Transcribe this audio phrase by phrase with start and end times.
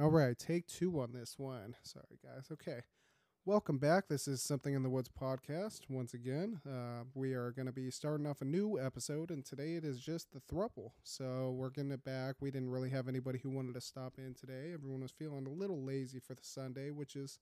[0.00, 1.76] All right, take two on this one.
[1.82, 2.46] Sorry, guys.
[2.50, 2.80] Okay.
[3.44, 4.08] Welcome back.
[4.08, 5.80] This is Something in the Woods podcast.
[5.90, 9.74] Once again, uh, we are going to be starting off a new episode, and today
[9.74, 10.92] it is just the thruple.
[11.02, 12.36] So we're getting it back.
[12.40, 14.70] We didn't really have anybody who wanted to stop in today.
[14.72, 17.38] Everyone was feeling a little lazy for the Sunday, which is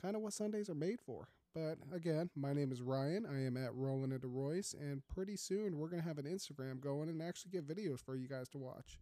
[0.00, 1.28] kind of what Sundays are made for.
[1.54, 3.24] But again, my name is Ryan.
[3.24, 6.80] I am at Rolling into Royce, and pretty soon we're going to have an Instagram
[6.80, 8.98] going and actually get videos for you guys to watch.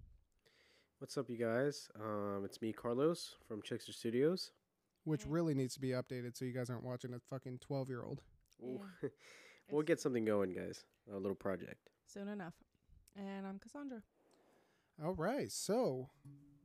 [0.98, 1.88] What's up, you guys?
[2.00, 4.52] Um, it's me, Carlos from Chickster Studios.
[5.04, 8.02] Which really needs to be updated so you guys aren't watching a fucking 12 year
[8.02, 8.22] old.
[8.58, 9.08] We'll, Yeah.
[9.70, 10.84] we'll get something going, guys.
[11.12, 11.90] A little project.
[12.06, 12.54] soon enough.
[13.14, 14.02] And I'm Cassandra.
[15.04, 16.08] All right, so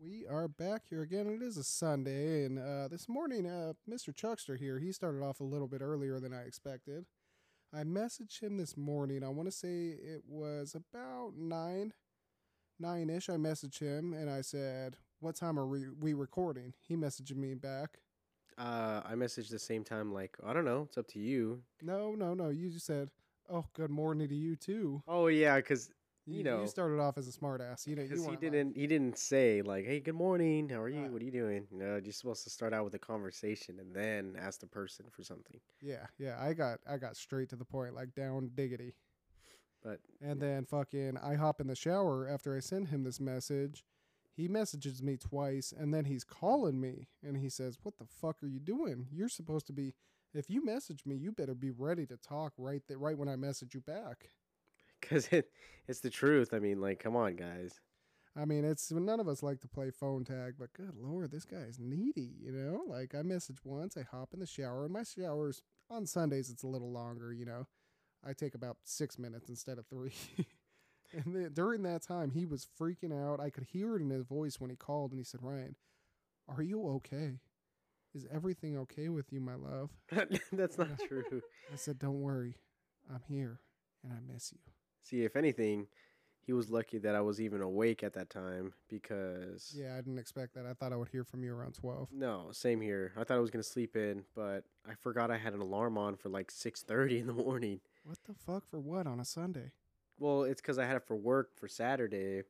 [0.02, 1.28] we are back here again.
[1.28, 4.16] It is a Sunday, and uh, this morning, uh, Mr.
[4.16, 7.06] Chuckster here, he started off a little bit earlier than I expected.
[7.74, 9.22] I messaged him this morning.
[9.24, 11.92] I want to say it was about nine,
[12.82, 13.30] nine ish.
[13.30, 17.54] I messaged him and I said, "What time are we, we recording?" He messaged me
[17.54, 18.00] back.
[18.58, 20.84] Uh, I messaged the same time, like, I don't know.
[20.84, 21.64] It's up to you.
[21.82, 22.50] No, no, no.
[22.50, 23.10] You just said,
[23.50, 25.90] "Oh, good morning to you too." Oh, yeah, because
[26.26, 26.62] You know.
[26.62, 27.88] you started off as a smartass.
[27.88, 30.70] You know, you he didn't he didn't say like, "Hey, good morning.
[30.70, 31.02] How are you?
[31.04, 31.12] Right.
[31.12, 33.96] What are you doing?" You know, you're supposed to start out with a conversation and
[33.96, 35.60] then ask the person for something.
[35.82, 36.38] Yeah, yeah.
[36.40, 38.94] I got I got straight to the point, like down diggity.
[39.84, 43.84] But And then fucking I hop in the shower after I send him this message.
[44.34, 48.42] He messages me twice and then he's calling me and he says, "What the fuck
[48.44, 49.08] are you doing?
[49.12, 49.94] You're supposed to be
[50.34, 53.36] if you message me, you better be ready to talk right there right when I
[53.36, 54.30] message you back."
[55.02, 55.50] because it
[55.88, 56.54] it's the truth.
[56.54, 57.80] I mean, like, come on, guys.
[58.36, 61.44] I mean, it's none of us like to play phone tag, but good lord, this
[61.44, 62.84] guy is needy, you know?
[62.88, 66.64] Like I message once, I hop in the shower, and my showers on Sundays it's
[66.64, 67.68] a little longer, you know.
[68.26, 70.14] I take about six minutes instead of three.
[71.14, 73.40] and then during that time, he was freaking out.
[73.40, 75.76] I could hear it in his voice when he called and he said, Ryan,
[76.48, 77.40] are you okay?
[78.14, 79.90] Is everything okay with you, my love?
[80.52, 81.42] That's not true.
[81.72, 82.56] I said, Don't worry.
[83.10, 83.60] I'm here
[84.04, 84.60] and I miss you.
[85.04, 85.88] See, if anything,
[86.46, 90.20] he was lucky that I was even awake at that time because Yeah, I didn't
[90.20, 90.66] expect that.
[90.66, 92.10] I thought I would hear from you around 12.
[92.12, 93.14] No, same here.
[93.16, 96.16] I thought I was gonna sleep in, but I forgot I had an alarm on
[96.16, 97.80] for like six thirty in the morning.
[98.04, 99.72] What the fuck for what on a Sunday?
[100.20, 102.44] Well, it's because I had it for work for Saturday,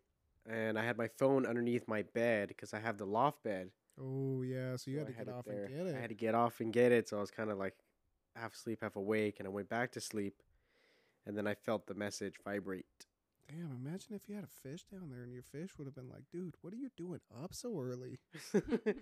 [0.50, 3.70] and I had my phone underneath my bed because I have the loft bed.
[4.00, 5.66] Oh yeah, so you So had to get off there.
[5.66, 5.96] and get it.
[5.96, 7.76] I had to get off and get it, so I was kind of like
[8.36, 10.42] half asleep, half awake, and I went back to sleep,
[11.26, 12.86] and then I felt the message vibrate.
[13.50, 16.08] Damn, imagine if you had a fish down there and your fish would have been
[16.08, 18.20] like, dude, what are you doing up so early?
[18.54, 18.96] that Would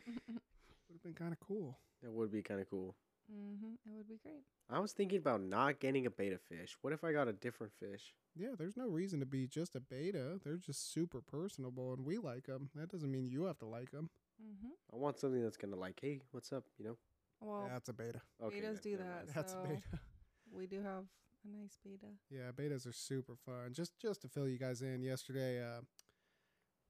[0.95, 1.77] have been kind of cool.
[2.03, 2.95] would be kind of cool.
[3.29, 4.43] Hmm It would be great.
[4.69, 6.75] I was thinking about not getting a betta fish.
[6.81, 8.13] What if I got a different fish?
[8.35, 10.39] Yeah, there's no reason to be just a betta.
[10.43, 12.69] They're just super personable and we like them.
[12.75, 14.09] That doesn't mean you have to like them.
[14.41, 14.69] Mm-hmm.
[14.93, 16.63] I want something that's gonna like, hey, what's up?
[16.77, 16.97] You know?
[17.41, 18.21] Well, That's a betta.
[18.43, 19.05] Okay, bettas good, do that.
[19.05, 19.29] mind.
[19.33, 19.81] That's a betta.
[20.51, 21.03] we do have
[21.45, 22.11] a nice betta.
[22.29, 23.73] Yeah, bettas are super fun.
[23.73, 25.81] Just just to fill you guys in, yesterday uh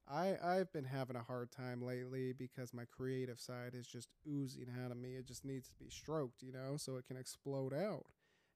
[0.09, 4.68] I I've been having a hard time lately because my creative side is just oozing
[4.84, 5.16] out of me.
[5.16, 8.06] It just needs to be stroked, you know, so it can explode out.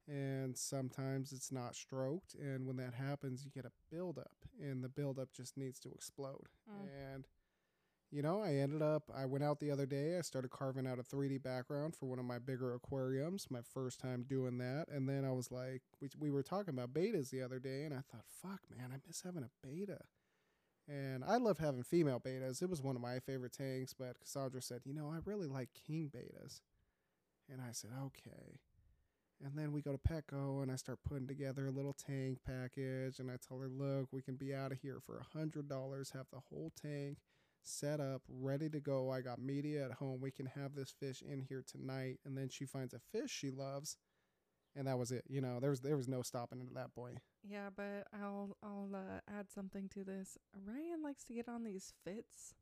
[0.07, 4.89] And sometimes it's not stroked, and when that happens, you get a buildup, and the
[4.89, 6.49] buildup just needs to explode.
[6.69, 7.13] Mm.
[7.13, 7.27] And
[8.13, 9.09] you know, I ended up.
[9.15, 10.17] I went out the other day.
[10.17, 13.47] I started carving out a 3D background for one of my bigger aquariums.
[13.49, 16.93] My first time doing that, and then I was like, we, we were talking about
[16.93, 20.01] bettas the other day, and I thought, fuck, man, I miss having a betta.
[20.87, 22.61] And I love having female bettas.
[22.61, 25.69] It was one of my favorite tanks, but Cassandra said, you know, I really like
[25.87, 26.59] king bettas.
[27.49, 28.59] And I said, okay.
[29.43, 33.19] And then we go to Petco and I start putting together a little tank package.
[33.19, 36.27] And I tell her, look, we can be out of here for a $100, have
[36.31, 37.17] the whole tank
[37.61, 39.09] set up, ready to go.
[39.09, 40.19] I got media at home.
[40.21, 42.19] We can have this fish in here tonight.
[42.25, 43.97] And then she finds a fish she loves.
[44.75, 45.23] And that was it.
[45.27, 47.19] You know, there was there was no stopping it at that point.
[47.47, 50.37] Yeah, but I'll I'll uh, add something to this.
[50.65, 52.55] Ryan likes to get on these fits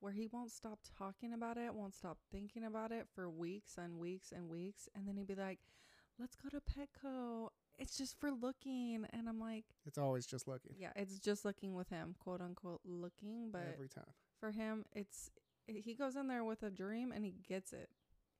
[0.00, 3.98] where he won't stop talking about it, won't stop thinking about it for weeks and
[3.98, 5.60] weeks and weeks, and then he'd be like,
[6.18, 7.48] "Let's go to Petco.
[7.78, 10.74] It's just for looking." And I'm like, It's always just looking.
[10.76, 14.12] "Yeah, it's just looking with him, quote unquote looking." But every time.
[14.38, 15.30] for him, it's
[15.66, 17.88] he goes in there with a dream and he gets it.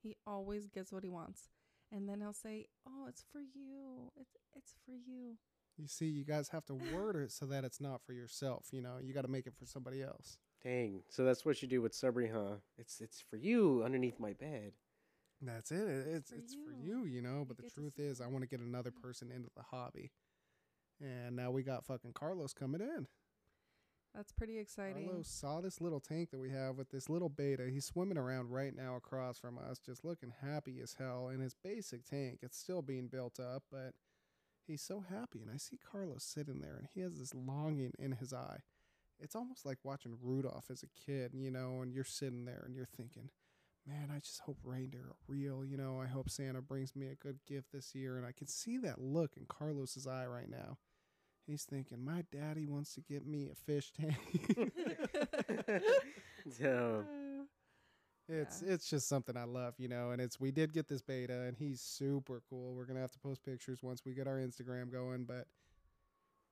[0.03, 1.49] He always gets what he wants.
[1.93, 4.11] And then he'll say, "Oh, it's for you.
[4.17, 5.39] It's it's for you."
[5.82, 8.67] You see, you guys have to word it so that it's not for yourself.
[8.70, 10.38] You know, you got to make it for somebody else.
[10.62, 11.02] Dang.
[11.08, 12.58] So that's what you do with Subri, huh?
[12.79, 14.75] It's it's for you underneath my bed.
[15.40, 15.79] That's it.
[15.88, 16.99] It- It's for it's for you.
[17.00, 17.44] you, you know.
[17.46, 20.12] But the truth is, I want to get another person into the hobby.
[21.00, 23.08] And now we got fucking Carlos coming in.
[24.14, 25.06] That's pretty exciting.
[25.06, 27.69] Carlos saw this little tank that we have with this little betta.
[27.73, 31.55] He's swimming around right now across from us, just looking happy as hell in his
[31.55, 32.38] basic tank.
[32.43, 33.94] It's still being built up, but
[34.67, 35.41] he's so happy.
[35.41, 38.61] And I see Carlos sitting there, and he has this longing in his eye.
[39.20, 42.75] It's almost like watching Rudolph as a kid, you know, and you're sitting there and
[42.75, 43.31] you're thinking,
[43.87, 45.64] man, I just hope reindeer are real.
[45.64, 48.17] You know, I hope Santa brings me a good gift this year.
[48.17, 50.79] And I can see that look in Carlos's eye right now.
[51.47, 54.17] He's thinking, my daddy wants to get me a fish tank.
[56.58, 57.22] so, Uh,
[58.29, 58.75] It's Yeah.
[58.75, 61.57] it's just something I love, you know, and it's we did get this betta and
[61.57, 62.75] he's super cool.
[62.75, 65.49] We're gonna have to post pictures once we get our Instagram going, but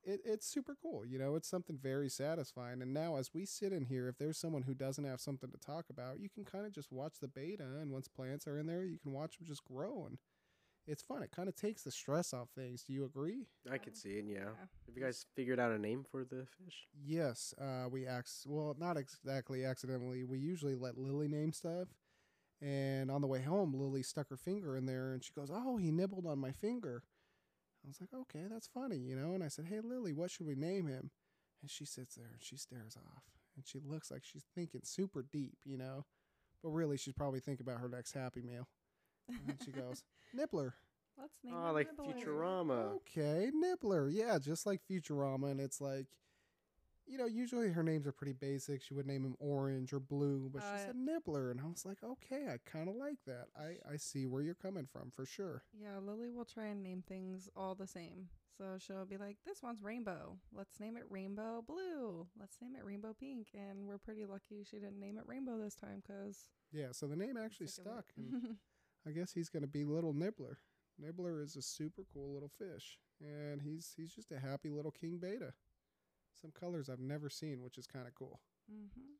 [0.03, 2.81] it, it's super cool, you know, it's something very satisfying.
[2.81, 5.57] And now as we sit in here, if there's someone who doesn't have something to
[5.57, 8.65] talk about, you can kind of just watch the betta and once plants are in
[8.65, 10.17] there, you can watch them just grow and
[10.87, 11.23] it's fun.
[11.23, 12.83] It kind of takes the stress off things.
[12.83, 13.47] Do you agree?
[13.71, 14.25] I can see it.
[14.27, 14.39] Yeah.
[14.39, 14.67] yeah.
[14.87, 16.87] Have you guys figured out a name for the fish?
[17.05, 20.23] Yes, uh, we ax well, not exactly accidentally.
[20.23, 21.87] We usually let Lily name stuff,
[22.61, 25.77] and on the way home, Lily stuck her finger in there, and she goes, "Oh,
[25.77, 27.03] he nibbled on my finger."
[27.83, 29.33] I was like, "Okay, that's funny," you know.
[29.33, 31.11] And I said, "Hey, Lily, what should we name him?"
[31.61, 33.23] And she sits there and she stares off,
[33.55, 36.05] and she looks like she's thinking super deep, you know,
[36.63, 38.67] but really she's probably thinking about her next Happy Meal.
[39.27, 40.75] And then she goes, "Nibbler."
[41.17, 42.13] Let's name Oh, it like Nibbler.
[42.15, 42.91] Futurama.
[42.95, 44.09] Okay, Nibbler.
[44.09, 45.51] Yeah, just like Futurama.
[45.51, 46.07] And it's like,
[47.05, 48.81] you know, usually her names are pretty basic.
[48.81, 51.51] She would name him Orange or Blue, but she Uh, said Nibbler.
[51.51, 53.47] And I was like, okay, I kind of like that.
[53.55, 55.63] I, I see where you're coming from for sure.
[55.79, 58.29] Yeah, Lily will try and name things all the same.
[58.57, 60.37] So she'll be like, "This one's rainbow.
[60.53, 62.27] Let's name it rainbow blue.
[62.39, 65.73] Let's name it rainbow pink." And we're pretty lucky she didn't name it rainbow this
[65.75, 68.05] time because Yeah, so the name actually stuck.
[69.07, 70.59] I guess he's going to be Little Nibbler.
[70.99, 72.99] Nibbler is a super cool little fish.
[73.19, 75.53] And he's he's just a happy little king betta.
[76.39, 78.39] Some colors I've never seen, which is kind of cool.
[78.69, 79.17] hmm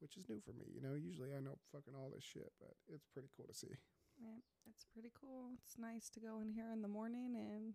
[0.00, 0.64] Which is new for me.
[0.74, 3.76] You know, usually I know fucking all this shit, but it's pretty cool to see.
[4.20, 5.50] yeah, it's pretty cool.
[5.62, 7.74] It's nice to go in here in the morning and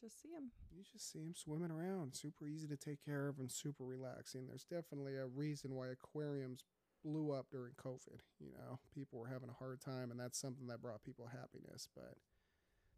[0.00, 0.50] just see him.
[0.70, 2.14] You just see him swimming around.
[2.14, 4.46] Super easy to take care of and super relaxing.
[4.46, 6.64] There's definitely a reason why aquariums
[7.04, 8.20] blew up during COVID.
[8.40, 11.88] You know, people were having a hard time, and that's something that brought people happiness.
[11.94, 12.14] But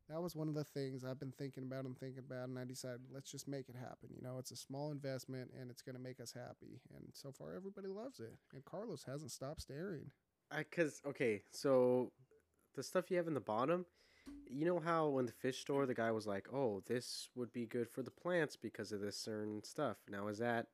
[0.08, 2.64] that was one of the things I've been thinking about and thinking about, and I
[2.64, 4.10] decided let's just make it happen.
[4.14, 6.80] You know, it's a small investment, and it's going to make us happy.
[6.94, 8.34] And so far, everybody loves it.
[8.54, 10.10] And Carlos hasn't stopped staring.
[10.50, 12.12] I cause okay, so
[12.76, 13.84] the stuff you have in the bottom,
[14.48, 17.66] you know how in the fish store the guy was like, "Oh, this would be
[17.66, 20.68] good for the plants because of this certain stuff." Now is that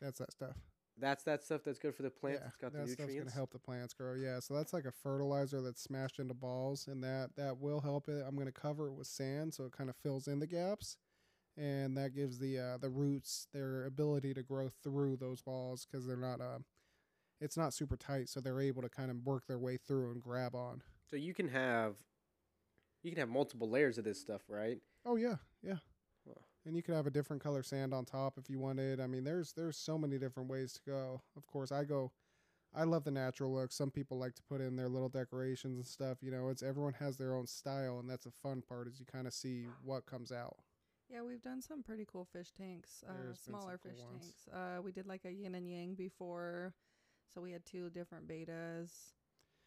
[0.00, 0.56] That's that stuff.
[1.00, 2.40] That's that stuff that's good for the plants?
[2.42, 3.24] Yeah, it's got the that stuff's nutrients.
[3.24, 4.14] gonna help the plants grow.
[4.14, 8.08] Yeah, so that's like a fertilizer that's smashed into balls, and that that will help
[8.08, 8.24] it.
[8.26, 10.96] I'm gonna cover it with sand so it kind of fills in the gaps,
[11.56, 16.06] and that gives the uh, the roots their ability to grow through those balls because
[16.06, 16.58] they're not uh,
[17.40, 20.22] it's not super tight, so they're able to kind of work their way through and
[20.22, 20.82] grab on.
[21.10, 21.96] So you can have
[23.02, 24.78] you can have multiple layers of this stuff, right?
[25.06, 25.76] Oh yeah, yeah.
[26.66, 29.00] And you could have a different color sand on top if you wanted.
[29.00, 31.22] I mean, there's there's so many different ways to go.
[31.36, 32.12] Of course, I go.
[32.72, 33.72] I love the natural look.
[33.72, 36.18] Some people like to put in their little decorations and stuff.
[36.22, 38.86] You know, it's everyone has their own style, and that's a fun part.
[38.88, 40.56] Is you kind of see what comes out.
[41.10, 44.00] Yeah, we've done some pretty cool fish tanks, uh, There's been some smaller cool fish
[44.00, 44.22] ones.
[44.22, 44.48] tanks.
[44.54, 46.72] Uh, we did like a yin and yang before,
[47.34, 48.92] so we had two different bettas,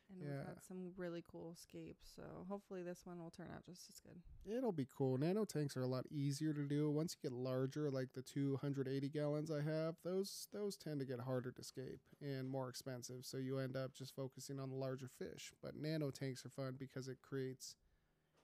[0.09, 0.37] and Yeah.
[0.37, 2.07] we've had some really cool escapes.
[2.15, 4.21] So hopefully this one will turn out just as good.
[4.45, 5.17] It'll be cool.
[5.17, 6.89] Nano tanks are a lot easier to do.
[6.91, 11.19] Once you get larger, like the 280 gallons I have, those those tend to get
[11.21, 13.25] harder to escape and more expensive.
[13.25, 15.51] So you end up just focusing on the larger fish.
[15.61, 17.75] But nano tanks are fun because it creates,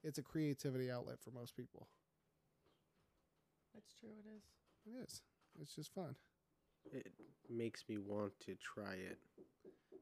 [0.04, 1.88] it's a creativity outlet for most people.
[3.74, 4.10] That's true.
[4.20, 4.44] It is.
[4.86, 5.22] It is.
[5.62, 6.16] It's just fun.
[6.94, 7.12] It
[7.50, 9.18] makes me want to try it.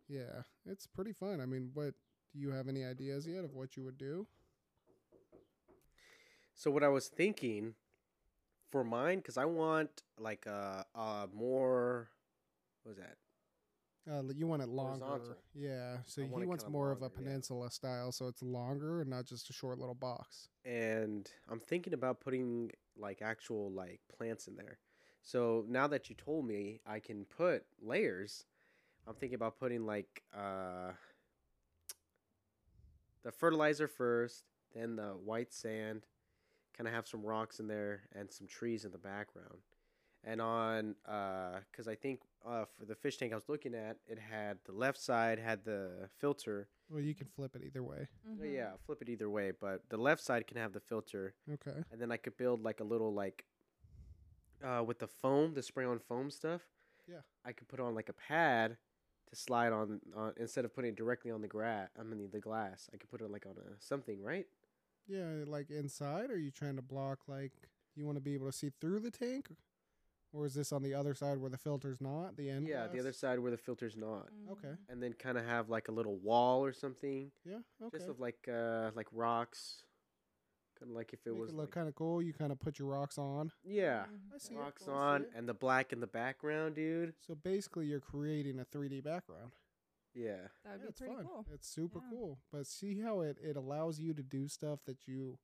[0.08, 1.42] Yeah, it's pretty fun.
[1.42, 1.94] I mean, what
[2.34, 4.28] do you have any ideas yet of what you would do?
[6.54, 7.76] So what I was thinking
[8.72, 12.10] for mine, because I want like a, a more,
[12.84, 13.18] what was that?
[14.10, 15.06] Uh, you want it longer.
[15.06, 15.38] Horizontal.
[15.54, 15.98] Yeah.
[16.06, 17.28] So I he wants more of a longer, yeah.
[17.28, 20.48] peninsula style, so it's longer and not just a short little box.
[20.64, 24.80] and I'm thinking about putting like actual like plants in there.
[25.28, 28.46] So now that you told me I can put layers,
[29.06, 30.94] I'm thinking about putting like uh
[33.24, 36.06] the fertilizer first, then the white sand,
[36.78, 39.58] kind of have some rocks in there and some trees in the background.
[40.24, 43.98] And on uh cuz I think uh for the fish tank I was looking at,
[44.08, 46.70] it had the left side had the filter.
[46.90, 48.08] Well, you can flip it either way.
[48.30, 51.84] Oh, Yeah, flip it either way, but the left side can have the filter Okay.
[51.92, 53.44] and then I could build like a little like
[54.64, 56.62] uh with the foam, the spray on foam stuff.
[57.08, 57.22] Yeah.
[57.46, 58.78] I could put on like a pad
[59.30, 61.90] to slide on, on instead of putting it directly on the grass.
[62.00, 62.90] I mean the glass.
[62.94, 64.46] I could put it like on a something, right?
[65.08, 66.32] Yeah, like inside.
[66.32, 67.54] Are you trying to block like
[67.96, 69.50] you want to be able to see through the tank,
[70.34, 72.68] or is this on the other side where the filter's not the end?
[72.68, 74.68] Yeah, the other side where the filter's not, Okay.
[74.68, 74.78] Mhm.
[74.90, 77.60] and then kind of have like a little wall or something, Yeah.
[77.82, 77.98] Okay.
[77.98, 79.84] just of like uh like rocks,
[80.80, 82.22] kind of like if it Make was it look like- kind of cool.
[82.22, 83.52] You kind of put your rocks on.
[83.64, 84.36] yeah, Mhm.
[84.36, 84.58] I see it.
[84.58, 85.32] rocks I see on, it.
[85.36, 87.14] and the black in the background, dude.
[87.20, 89.52] So basically, you're creating a 3D background.
[90.14, 91.26] Yeah, That would Yeah, be it's pretty fun.
[91.26, 91.46] cool.
[91.54, 92.10] It's super Yeah.
[92.10, 92.40] cool.
[92.52, 95.38] But see how it, it allows you to do stuff that you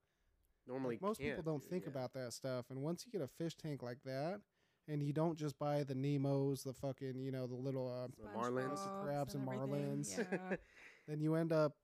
[0.66, 1.92] normally like, most people can't don't do, think yeah.
[1.92, 2.72] about that stuff.
[2.72, 4.42] And once you get a fish tank like that,
[4.88, 8.78] and you don't just buy the Nemos, the fucking you know the little uh, marlins.
[8.80, 9.70] SpongeBob's crabs and everything.
[9.70, 10.18] marlins.
[10.18, 10.56] Yeah.
[11.08, 11.78] then you end up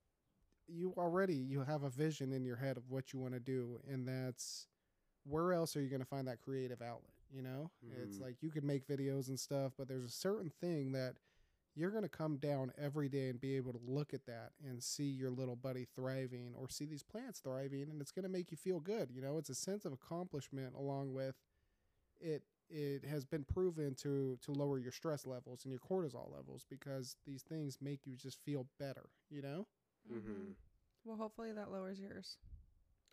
[0.69, 3.79] you already you have a vision in your head of what you want to do
[3.89, 4.67] and that's
[5.25, 7.71] where else are you going to find that creative outlet you know?
[8.03, 8.23] It's Mhm.
[8.23, 11.15] like you could make videos and stuff but there's a certain thing that
[11.75, 14.83] you're going to come down every day and be able to look at that and
[14.83, 18.51] see your little buddy thriving or see these plants thriving and it's going to make
[18.51, 19.37] you feel good you know?
[19.37, 21.35] It's a sense of accomplishment along with
[22.19, 26.65] it it has been proven to to lower your stress levels and your cortisol levels
[26.69, 29.65] because these things make you just feel better you know
[30.11, 30.55] Mhm.
[31.05, 32.37] Well, hopefully that lowers yours.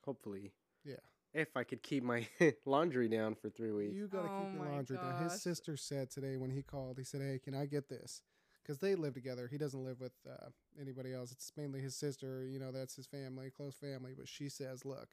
[0.04, 0.52] Hopefully,
[0.84, 0.96] Yeah.
[1.34, 2.26] If I could keep my
[2.64, 3.96] laundry down for three weeks.
[3.96, 5.16] You got to Oh keep your my laundry down.
[5.16, 8.22] His sister said today when he called, he said, "Hey, can I get this?"
[8.62, 9.48] Because they live together.
[9.48, 10.48] He doesn't live with uh,
[10.80, 11.30] anybody else.
[11.32, 12.44] It's mainly his sister.
[12.44, 14.14] You know, that's his family, close family.
[14.16, 15.08] But she says, "Look,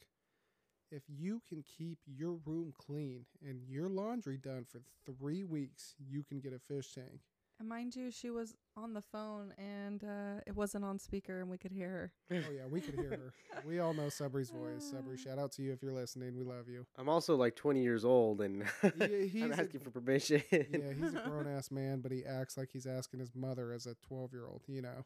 [0.92, 6.24] if you can keep your room clean and your laundry done for three weeks, you
[6.24, 7.22] can get a fish tank."
[7.64, 11.50] And mind you, she was on the phone and uh, it wasn't on speaker and
[11.50, 12.12] we could hear her.
[12.46, 13.34] Oh yeah, we could hear her.
[13.66, 14.94] We all know Subri's voice.
[14.94, 16.36] Subri, shout out to you if you're listening.
[16.36, 16.86] We love you.
[16.98, 18.66] I'm also like 20 years old and
[19.00, 20.44] He- he's I'm a- asking for permission.
[20.52, 23.86] Yeah, he's a grown ass man, but he acts like he's asking his mother as
[23.86, 24.64] a 12 year old.
[24.68, 25.06] You know.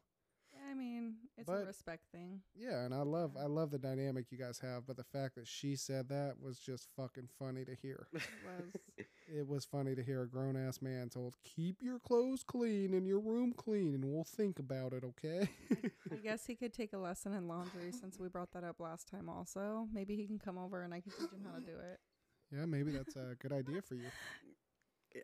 [0.67, 2.41] I mean, it's But- a respect thing.
[2.55, 5.47] Yeah, and I love I love the dynamic you guys have, but the fact that
[5.47, 8.07] she said that was just fucking funny to hear.
[8.15, 9.05] It was.
[9.27, 13.05] It was funny to hear a grown ass man told, "Keep your clothes clean and
[13.07, 15.50] your room clean, and we'll think about it, okay?"
[16.12, 19.07] I guess he could take a lesson in laundry since we brought that up last
[19.07, 19.88] time also.
[19.93, 22.00] Maybe he can come over and I can teach him how to do it.
[22.51, 24.07] yeah, maybe that's a good idea for you.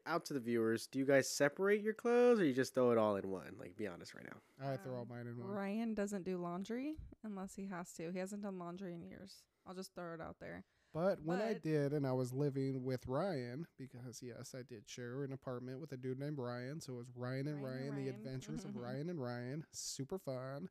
[0.08, 2.98] Out to the viewers, do you guys separate your clothes or you just throw it
[2.98, 3.56] all in one?
[3.60, 4.66] Like, be honest right now.
[4.72, 5.48] I throw all mine in one.
[5.48, 8.12] Ryan doesn't do laundry unless he has to.
[8.12, 9.44] He hasn't done laundry in years.
[9.68, 10.66] I'll just throw it out there.
[10.94, 15.24] But when I did, and I was living with Ryan, because yes, I did share
[15.24, 16.82] an apartment with a dude named Ryan.
[16.82, 19.66] So it was Ryan and Ryan Ryan, and the adventures of Ryan and Ryan.
[19.72, 20.70] Super fun.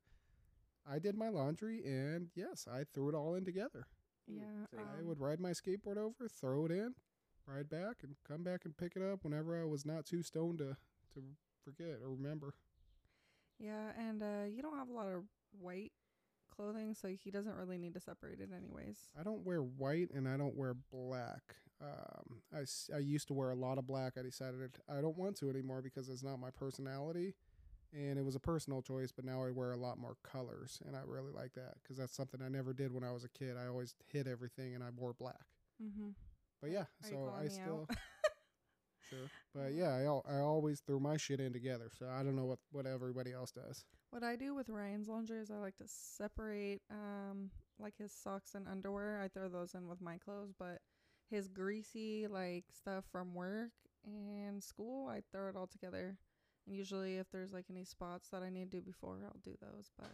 [0.88, 3.86] I did my laundry, and yes, I threw it all in together.
[4.30, 4.66] Mm, Yeah.
[4.70, 4.80] same.
[4.94, 6.94] I um, would ride my skateboard over, throw it in,
[7.46, 10.58] ride back, and come back and pick it up whenever I was not too stoned
[10.58, 10.76] to,
[11.14, 11.22] to
[11.64, 12.54] forget or remember.
[13.58, 15.22] Yeah, and uh, you don't have a lot of
[15.60, 15.92] white
[16.54, 18.98] clothing, so he doesn't really need to separate it anyways.
[19.18, 21.56] I don't wear white and I don't wear black.
[21.80, 24.12] Um, I, s- I used to wear a lot of black.
[24.18, 27.34] I decided I don't want to anymore because it's not my personality.
[27.94, 30.80] And it was a personal choice, but now I wear a lot more colors.
[30.86, 33.28] And I really like that because that's something I never did when I was a
[33.28, 33.56] kid.
[33.62, 35.44] I always hid everything and I wore black.
[35.82, 36.10] Mm-hmm.
[36.62, 37.88] But yeah, Are so I still.
[39.10, 39.28] Sure.
[39.54, 41.90] But yeah, I, I always threw my shit in together.
[41.98, 43.84] So I don't know what, what everybody else does.
[44.12, 48.54] What I do with Ryan's laundry is I like to separate um like his socks
[48.54, 49.18] and underwear.
[49.22, 50.80] I throw those in with my clothes, but
[51.30, 53.70] his greasy like stuff from work
[54.04, 56.18] and school, I throw it all together.
[56.66, 59.56] And usually if there's like any spots that I need to do before, I'll do
[59.62, 60.12] those, but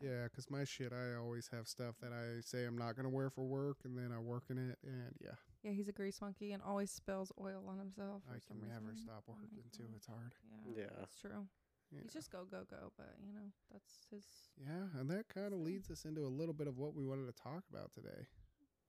[0.00, 3.14] Yeah, because my shit, I always have stuff that I say I'm not going to
[3.14, 4.78] wear for work and then I work in it.
[4.84, 8.22] And yeah, Yeah, he's a grease monkey and always spills oil on himself.
[8.30, 9.04] I for some can never reason.
[9.04, 9.90] stop Oh working too.
[9.96, 10.30] It's hard.
[10.70, 10.94] Yeah, Yeah.
[11.00, 11.48] that's true.
[11.92, 12.00] Yeah.
[12.02, 14.24] He's just go go go, but you know that's his.
[14.58, 17.26] Yeah, and that kind of leads us into a little bit of what we wanted
[17.26, 18.26] to talk about today.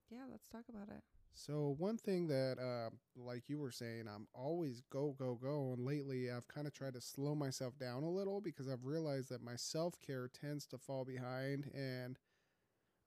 [0.10, 1.03] Yeah, let's talk about it.
[1.36, 5.83] So one thing that, uh, like you were saying, I'm always go go go, and
[5.83, 9.43] lately I've kind of tried to slow myself down a little because I've realized that
[9.43, 12.19] my self care tends to fall behind, and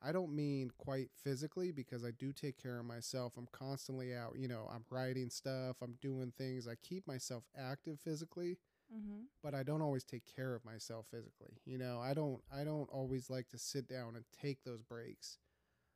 [0.02, 3.34] I don't mean quite physically because I do take care of myself.
[3.36, 6.68] I'm constantly out, you know, I'm writing stuff, I'm doing things.
[6.68, 8.58] I keep myself active physically,
[8.93, 9.25] Mm-hmm.
[9.43, 11.61] but I don't always take care of myself physically.
[11.64, 15.38] You know, I don't I don't always like to sit down and take those breaks.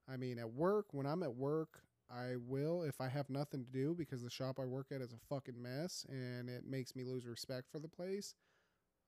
[0.09, 3.71] I mean, at work, when I'm at work, I will if I have nothing to
[3.71, 7.05] do because the shop I work at is a fucking mess and it makes me
[7.05, 8.35] lose respect for the place.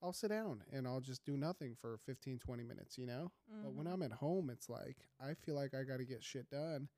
[0.02, 3.32] I'll sit down and I'll just do nothing for 15 20 minutes, you know?
[3.62, 3.92] But when Mhm.
[3.92, 6.88] I'm at home, it's like I feel like I got to get shit done.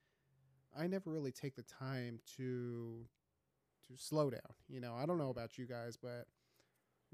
[0.77, 3.07] I never really take the time to
[3.89, 4.41] to slow down.
[4.69, 6.27] You know, I don't know about you guys, but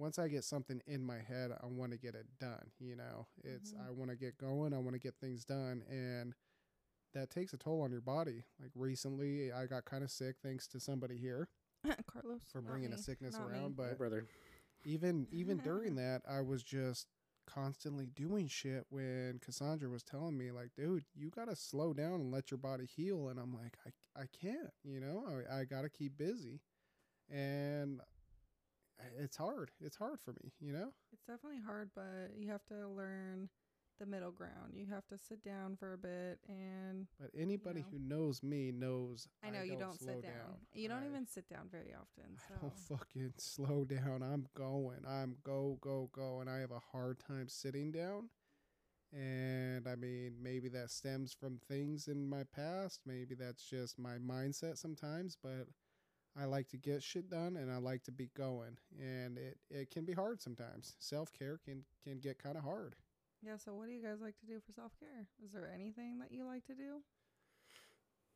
[0.01, 2.73] once I get something in my head, I want to get it done.
[2.81, 3.87] You know, it's Mhm.
[3.89, 4.73] I want to get going.
[4.75, 6.35] I want to get things done, and
[7.15, 8.45] that takes a toll on your body.
[8.61, 11.49] Like recently, I got kind of sick thanks to somebody here
[12.07, 13.77] Carlos for not bringing a sickness not around.
[13.77, 14.27] My But brother.
[14.85, 17.07] even even during that, I was just
[17.47, 22.31] constantly doing shit when Cassandra was telling me like, dude, you gotta slow down and
[22.33, 23.29] let your body heal.
[23.29, 26.61] And I'm like, I I can't, you know, I, I gotta keep busy,
[27.29, 28.01] and
[29.19, 29.71] it's hard.
[29.81, 30.93] It's hard for me, you know.
[31.13, 33.49] It's definitely hard, but you have to learn
[33.99, 34.73] the middle ground.
[34.75, 37.87] You have to sit down for a bit and But anybody know.
[37.93, 40.57] who knows me knows I know you don't slow sit down.
[40.73, 42.37] You don't I- even sit down very often.
[42.49, 44.23] So I don't fucking slow down.
[44.23, 45.05] I'm going.
[45.07, 46.41] I'm go, go, go.
[46.41, 48.31] And I have a hard time sitting down.
[49.13, 53.01] And I mean, maybe that stems from things in my past.
[53.05, 55.37] Maybe that's just my mindset sometimes.
[55.43, 55.67] But
[56.39, 58.77] I like to get shit done and I like to be going.
[58.99, 60.95] And it, it can be hard sometimes.
[60.99, 62.95] Self care can, can get kind of hard.
[63.43, 63.57] yeah.
[63.57, 65.27] So what do you guys like to do for self care?
[65.45, 67.03] Is there anything that you like to do?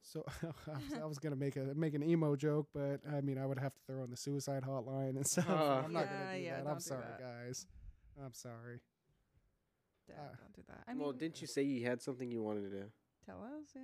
[0.02, 3.46] So I was, was gonna make a make an emo joke, but I mean I
[3.46, 5.48] would have to throw in the suicide hotline and stuff.
[5.48, 5.82] Uh.
[5.84, 6.58] I'm not Yeah, gonna do yeah, that.
[6.60, 7.20] I'm don't sorry, that.
[7.20, 7.66] guys.
[8.22, 8.80] I'm sorry.
[10.06, 10.84] Dad, Uh, don't do that.
[10.86, 12.76] I mean, well, didn't you say you had something you wanted to?
[12.80, 12.84] do?
[13.24, 13.64] tell us.
[13.74, 13.80] Yeah,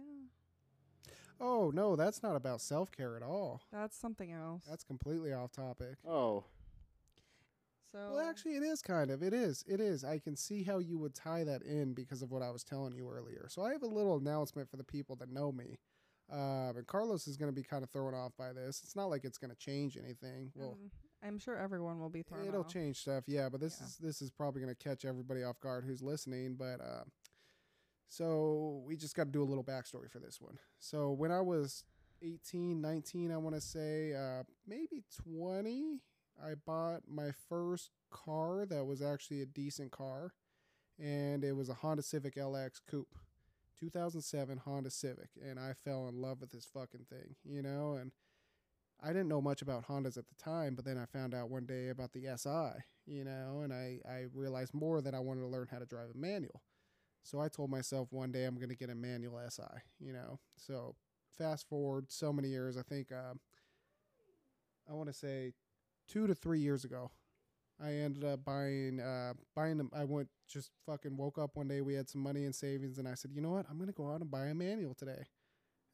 [1.40, 3.62] Oh no, that's not about self care at all.
[3.72, 4.64] that's something else.
[4.68, 5.96] That's completely off topic.
[6.06, 6.44] Oh,
[7.92, 9.22] so Well, actually, it is kind of.
[9.22, 9.64] It is.
[9.66, 10.04] It is.
[10.04, 12.94] I can see how you would tie that in because of what I was telling
[12.94, 13.46] you earlier.
[13.48, 15.78] So I have a little announcement for the people that know me.
[16.30, 18.82] Um, and Carlos is going to be kind of thrown off by this.
[18.84, 20.52] It's not like it's going to change anything.
[20.54, 20.90] Well, um,
[21.26, 22.68] I'm sure everyone will be thrown it'll off.
[22.72, 23.48] change stuff, yeah.
[23.48, 23.86] But this Yeah.
[23.86, 26.54] is this is probably going to catch everybody off guard who's listening.
[26.54, 27.02] But uh,
[28.10, 30.58] so we just got to do a little backstory for this one.
[30.80, 31.84] So when I was
[32.20, 36.00] 18, 19, I want to say uh, maybe 20,
[36.44, 40.34] I bought my first car that was actually a decent car,
[40.98, 43.14] and it was a Honda Civic LX Coupe.
[43.78, 48.12] 2007 Honda Civic, and I fell in love with this fucking thing, you know, and
[49.02, 51.64] I didn't know much about Hondas at the time, but then I found out one
[51.64, 55.46] day about the SI, you know, and I, I realized more that I wanted to
[55.46, 56.60] learn how to drive a manual.
[57.22, 59.62] So I told myself one day I'm going to get a manual SI,
[59.98, 60.38] you know.
[60.56, 60.94] So
[61.36, 63.34] fast forward so many years, I think uh,
[64.88, 65.52] I want to say
[66.08, 67.10] two to three years ago,
[67.82, 69.90] I ended up buying uh, buying them.
[69.94, 71.80] I went just fucking woke up one day.
[71.80, 73.66] We had some money in savings, and I said, you know what?
[73.70, 75.24] I'm going to go out and buy a manual today.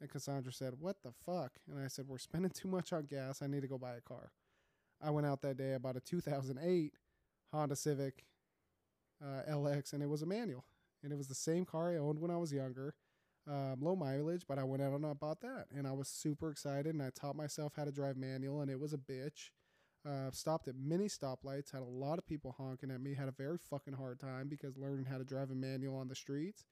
[0.01, 1.53] And Cassandra said, What the fuck?
[1.71, 3.43] And I said, We're spending too much on gas.
[3.43, 4.33] I need to go buy a car.
[5.03, 6.93] I went out that day, I bought a 2008
[7.53, 8.25] Honda Civic
[9.23, 10.65] uh, LX, and it was a manual.
[11.07, 12.95] And it was the same car I owned when I was younger,
[13.49, 15.66] um, low mileage, but I went out and I bought that.
[15.73, 18.81] And I was super excited, and I taught myself how to drive manual, and it
[18.81, 19.51] was a bitch.
[20.05, 23.33] Uh, stopped at many stoplights, had a lot of people honking at me, had a
[23.33, 26.64] very fucking hard time because learning how to drive a manual on the streets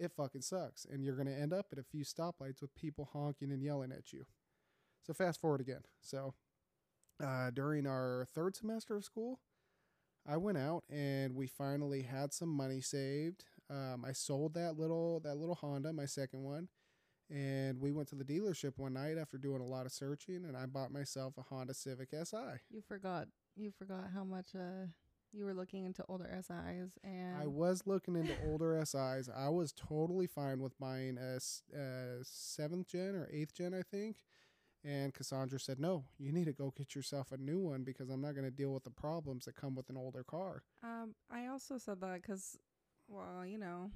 [0.00, 0.84] it fucking sucks.
[0.84, 3.92] And you're going to end up at a few stoplights with people honking and yelling
[3.92, 4.24] at you.
[5.02, 5.82] So, fast forward again.
[6.00, 6.34] So,
[7.22, 9.40] uh, during our third semester of school,
[10.26, 13.44] I went out and we finally had some money saved.
[13.70, 16.68] Um, I sold that little that little Honda, my second one,
[17.30, 20.56] and we went to the dealership one night after doing a lot of searching, and
[20.56, 22.36] I bought myself a Honda Civic Si.
[22.70, 23.28] You forgot.
[23.56, 24.86] You forgot how much uh
[25.32, 29.28] you were looking into older SIs and I was looking into older SIs.
[29.32, 31.38] I was totally fine with buying a
[32.24, 34.24] seventh gen or eighth gen, I think.
[34.82, 38.22] And Cassandra said, "No, you need to go get yourself a new one because I'm
[38.22, 41.46] not going to deal with the problems that come with an older car." um I
[41.46, 42.56] also said that cuz
[43.10, 43.90] well, you know,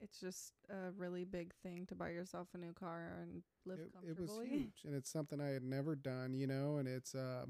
[0.00, 4.10] it's just a really big thing to buy yourself a new car and live It,
[4.10, 6.76] it was huge, and it's something I had never done, you know.
[6.78, 7.44] And it's uh,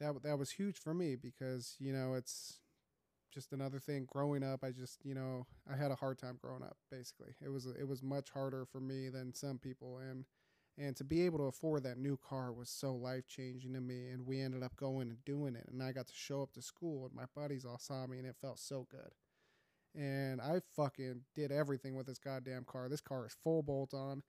[0.00, 2.60] that that was huge for me because you know it's
[3.32, 4.06] just another thing.
[4.10, 6.76] Growing up, I just you know I had a hard time growing up.
[6.90, 10.24] Basically, it was it was much harder for me than some people, and
[10.78, 14.08] and to be able to afford that new car was so life changing to me.
[14.08, 16.62] And we ended up going and doing it, and I got to show up to
[16.62, 19.10] school, and my buddies all saw me, and it felt so good.
[19.96, 22.88] And I fucking did everything with this goddamn car.
[22.88, 24.22] This car is full bolt on.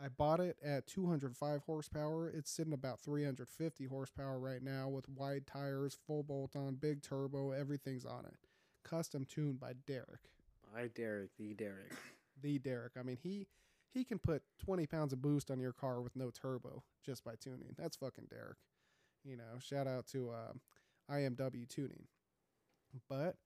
[0.00, 2.28] I bought it at 205 horsepower.
[2.28, 7.50] It's sitting about 350 horsepower right now with wide tires, full bolt on, big turbo.
[7.50, 8.36] Everything's on it.
[8.84, 10.30] Custom tuned by Derek,
[10.72, 11.92] by Derek, the Derek.
[12.40, 12.92] the Derek.
[12.96, 13.48] I mean, he
[13.92, 17.34] he can put 20 pounds of boost on your car with no turbo just by
[17.40, 17.74] tuning.
[17.76, 18.58] That's fucking Derek.
[19.24, 22.04] You know, shout out to uh, IMW Tuning.
[23.08, 23.36] But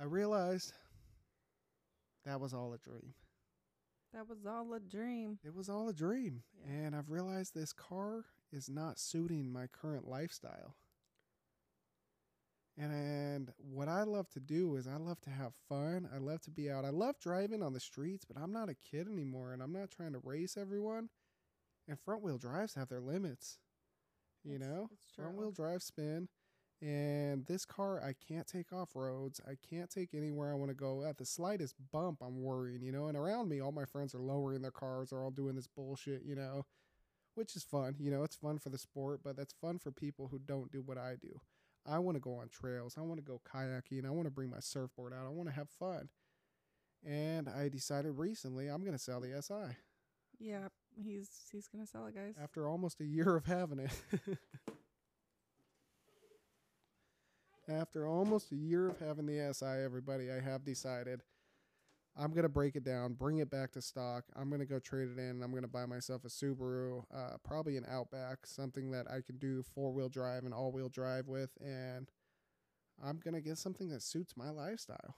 [0.00, 0.72] I realized
[2.24, 3.14] that was all a dream.
[4.12, 5.38] That was all a dream.
[5.44, 6.42] It was all a dream.
[6.54, 6.72] Yeah.
[6.72, 10.76] And I've realized this car is not suiting my current lifestyle.
[12.76, 16.08] And what I love to do is I love to have fun.
[16.14, 16.84] I love to be out.
[16.84, 19.90] I love driving on the streets, but I'm not a kid anymore and I'm not
[19.90, 21.10] trying to race everyone.
[21.88, 23.58] And front wheel drives have their limits.
[24.44, 24.88] You It's- know?
[24.92, 26.28] it's Front wheel drive spin.
[26.82, 29.40] And this car, I can't take off roads.
[29.48, 31.04] I can't take anywhere I want to go.
[31.04, 33.06] At the slightest bump, I'm worrying, you know.
[33.06, 35.10] And around me, all my friends are lowering their cars.
[35.10, 36.66] They're all doing this bullshit, you know,
[37.36, 37.94] which is fun.
[38.00, 40.82] You know, it's fun for the sport, but that's fun for people who don't do
[40.82, 41.40] what I do.
[41.86, 42.96] I want to go on trails.
[42.98, 44.04] I want to go kayaking.
[44.04, 45.24] I want to bring my surfboard out.
[45.26, 46.08] I want to have fun.
[47.04, 49.76] And I decided recently I'm going to sell the SI
[50.38, 52.34] Yeah, he's he's gonna sell it, guys.
[52.42, 53.90] after almost a year of having it.
[57.68, 61.22] after almost a year of having the SI, everybody, I have decided
[62.16, 64.24] I'm going to break it down, bring it back to stock.
[64.36, 65.30] I'm going to go trade it in.
[65.30, 69.20] And I'm going to buy myself a Subaru, uh, probably an Outback, something that I
[69.24, 71.50] can do four wheel drive and all wheel drive with.
[71.60, 72.10] And
[73.02, 75.14] I'm going to get something that suits my lifestyle.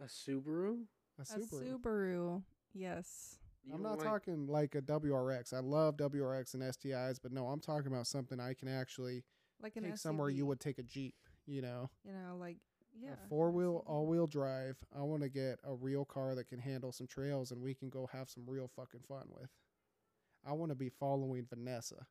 [0.00, 0.84] A Subaru?
[1.18, 1.80] A a Subaru.
[1.80, 2.42] Subaru.
[2.72, 3.38] Yes.
[3.64, 5.52] You I'm don't not like- talking like a WRX.
[5.52, 9.24] I love WRX and STIs, but no, I'm talking about something I can actually
[9.60, 11.14] Like an take somewhere you would take a Jeep,
[11.50, 11.90] you know.
[12.04, 12.56] You know, like
[13.02, 13.10] yeah.
[13.12, 14.76] a four wheel, all wheel drive.
[14.96, 17.88] I want to get a real car that can handle some trails and we can
[17.90, 19.50] go have some real fucking fun with.
[20.46, 22.06] I want to be following Vanessa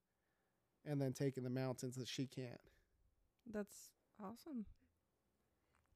[0.85, 2.59] and then taking the mountains that she can't.
[3.51, 3.89] That's
[4.23, 4.65] awesome.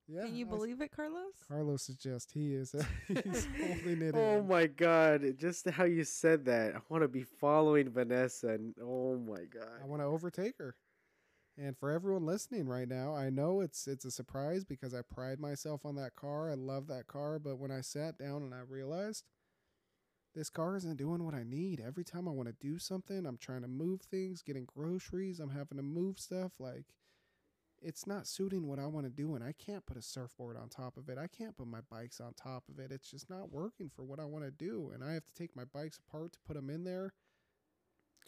[0.08, 0.24] Yeah.
[0.24, 1.34] Can you I s- believe it, Carlos?
[1.48, 2.76] Carlos is just, he is,
[3.08, 4.48] he's holding it Oh in.
[4.48, 5.24] my god!
[5.38, 8.50] Just how you said that, I want to be following Vanessa.
[8.50, 9.80] And oh my god.
[9.82, 10.76] I want to overtake her.
[11.58, 15.40] And for everyone listening right now, I know it's it's a surprise because I pride
[15.40, 16.50] myself on that car.
[16.50, 19.26] I love that car, but when I sat down and I realized
[20.34, 21.80] this car isn't doing what I need.
[21.80, 25.52] Every time I want to do something, I'm trying to move things, getting groceries, I'm
[25.52, 26.86] having to move stuff like
[27.84, 30.70] it's not suiting what I want to do and I can't put a surfboard on
[30.70, 31.18] top of it.
[31.18, 32.92] I can't put my bikes on top of it.
[32.92, 35.56] It's just not working for what I want to do and I have to take
[35.56, 37.14] my bikes apart to put them in there.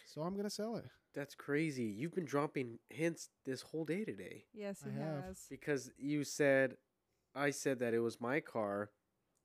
[0.05, 0.85] So I'm going to sell it.
[1.15, 1.83] That's crazy.
[1.85, 5.23] You've been dropping hints this whole day today Yes, I he have.
[5.25, 5.37] has.
[5.49, 6.75] because you said,
[7.33, 8.91] I said that it was my car.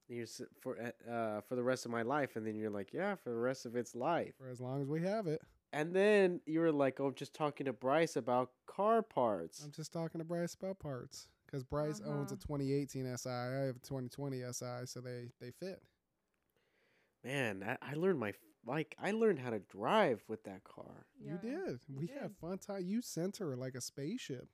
[0.09, 2.71] and You s- for uh, uh, for the rest of my life, and then you're
[2.71, 4.35] like, yeah, for the rest of its life.
[4.39, 5.41] for as long as we have it.
[5.73, 9.63] And then you were like, oh, I'm just talking to Bryce about car parts.
[9.65, 12.45] I'm just talking to Bryce about parts because Bryce owns a Uh-huh.
[12.47, 13.31] 2018 SI.
[13.31, 15.81] I have a 2020 SI, so they they fit.
[17.25, 18.33] Man, I, I learned my
[18.67, 21.07] like I learned how to drive with that car.
[21.19, 21.81] you Yeah, did.
[21.89, 22.37] you we had did.
[22.41, 22.83] fun time.
[22.85, 24.49] You sent her like a spaceship.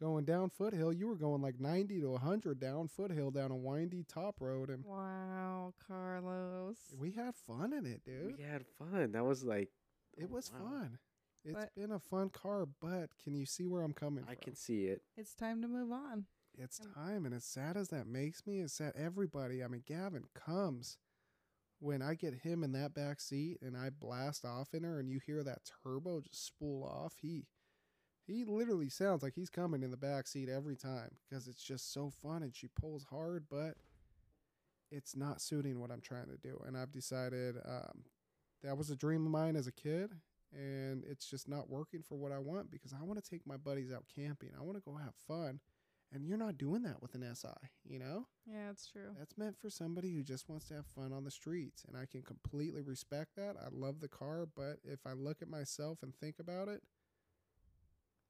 [0.00, 4.04] Going down foothill, you were going like 90 to 100 down foothill down a windy
[4.04, 6.76] top road, and Wow, Carlos.
[6.96, 8.36] we had fun in it, dude.
[8.36, 9.10] We had fun.
[9.12, 9.70] That was like
[10.16, 10.58] It oh, was wow.
[10.60, 10.98] fun.
[11.44, 14.42] It's But- been a fun car, but can you see where I'm coming I from?
[14.42, 15.02] can see it.
[15.16, 16.26] It's time to move on.
[16.56, 19.62] It's time, and as sad as that makes me, as sad everybody.
[19.62, 20.96] I mean, Gavin comes
[21.80, 25.08] when I get him in that back seat and I blast off in her, and
[25.08, 27.14] you hear that turbo just spool off.
[27.20, 27.46] He
[28.26, 31.92] he literally sounds like he's coming in the back seat every time because it's just
[31.92, 33.74] so fun, and she pulls hard, but
[34.90, 36.60] it's not suiting what I'm trying to do.
[36.66, 38.04] And I've decided um,
[38.62, 40.12] that was a dream of mine as a kid,
[40.52, 43.56] and it's just not working for what I want because I want to take my
[43.56, 44.50] buddies out camping.
[44.58, 45.60] I want to go have fun.
[46.12, 47.48] And you're not doing that with an SI,
[47.84, 48.26] you know?
[48.46, 49.10] Yeah, it's true.
[49.18, 51.84] That's meant for somebody who just wants to have fun on the streets.
[51.86, 53.56] And I can completely respect that.
[53.62, 56.80] I love the car, but if I look at myself and think about it,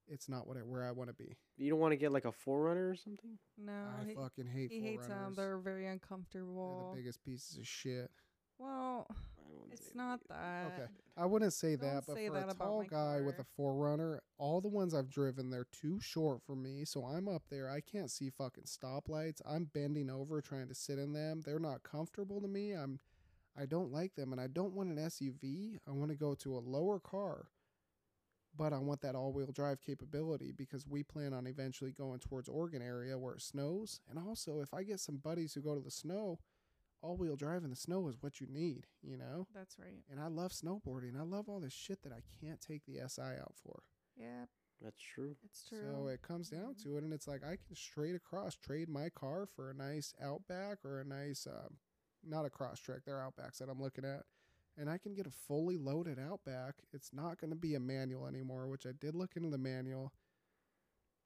[0.08, 1.36] it's not what I, where I want to be.
[1.56, 3.38] You don't want to get like a 4Runner or something?
[3.56, 5.34] No, I he, fucking hate he hates um, them.
[5.36, 6.90] They're very They're uncomfortable.
[6.94, 8.10] the biggest pieces of shit.
[8.58, 9.37] well, I wouldn't
[9.80, 10.72] it's not that.
[10.74, 10.88] Okay.
[11.16, 13.34] I wouldn't say Don't that, but say for that a about tall my guy with
[13.40, 13.72] a car.
[13.72, 16.84] 4Runner, all the ones I've driven, they're too short for me.
[16.84, 17.68] So I'm up there.
[17.68, 19.40] I can't see fucking stoplights.
[19.46, 21.42] I'm bending over trying to sit in them.
[21.44, 22.72] They're not comfortable to me.
[22.72, 23.00] I'm,
[23.60, 25.78] I don't like them, and I don't want an SUV.
[25.88, 27.46] I want to go to a lower car,
[28.56, 32.82] but I want that all-wheel drive capability because we plan on eventually going towards Oregon
[32.82, 34.00] area where it snows.
[34.08, 36.38] And also, if I get some buddies who go to the snow,
[37.02, 38.86] all-wheel drive in the snow is what you need.
[39.02, 39.46] You know.
[39.54, 40.02] That's right.
[40.10, 41.18] And I love snowboarding.
[41.18, 43.82] I love all this shit that I can't take the SI out for.
[44.16, 44.46] Yeah,
[44.82, 45.36] That's true.
[45.44, 45.78] it's true.
[45.80, 49.08] So it comes down to it, and it's like I can straight across trade my
[49.10, 51.76] car for a nice Outback or a nice, um,
[52.26, 53.04] not a Crosstrek.
[53.04, 54.22] They're Outbacks that I'm looking at,
[54.76, 56.74] and I can get a fully loaded Outback.
[56.92, 60.12] It's not going to be a manual anymore, which I did look into the manual.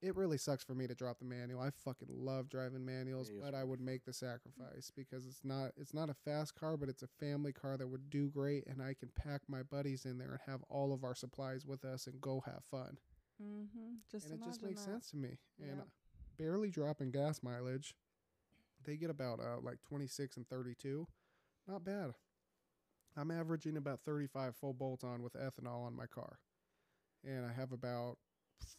[0.03, 1.61] It really sucks for me to drop the manual.
[1.61, 5.71] I fucking love driving manuals, Manuals but I would make the sacrifice because it's not
[5.77, 8.83] it's not a fast car, but it's a family car that would do great, and
[8.83, 12.07] I can pack my buddies in there and have all of our supplies with us
[12.07, 12.99] and go have fun.
[13.43, 13.95] Mm-hmm.
[14.11, 14.91] Just and it just makes that.
[14.91, 15.39] sense to me.
[15.61, 15.87] And Yep.
[16.37, 17.95] barely dropping gas mileage.
[18.85, 21.07] They get about uh, like 26 and 32.
[21.69, 22.15] Not bad.
[23.17, 26.39] I'm averaging about 35 full bolt on with ethanol on my car.
[27.25, 28.19] And I have about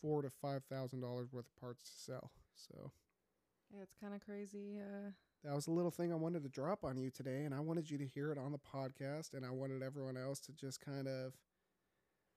[0.02, 2.32] four to five thousand dollars worth of parts to sell.
[2.56, 2.91] So
[3.74, 4.80] Yeah, it's kind of crazy.
[4.80, 5.12] Uh,
[5.43, 7.89] that was a little thing I wanted to drop on you today, and I wanted
[7.89, 11.08] you to hear it on the podcast, and I wanted everyone else to just kind
[11.08, 11.34] of.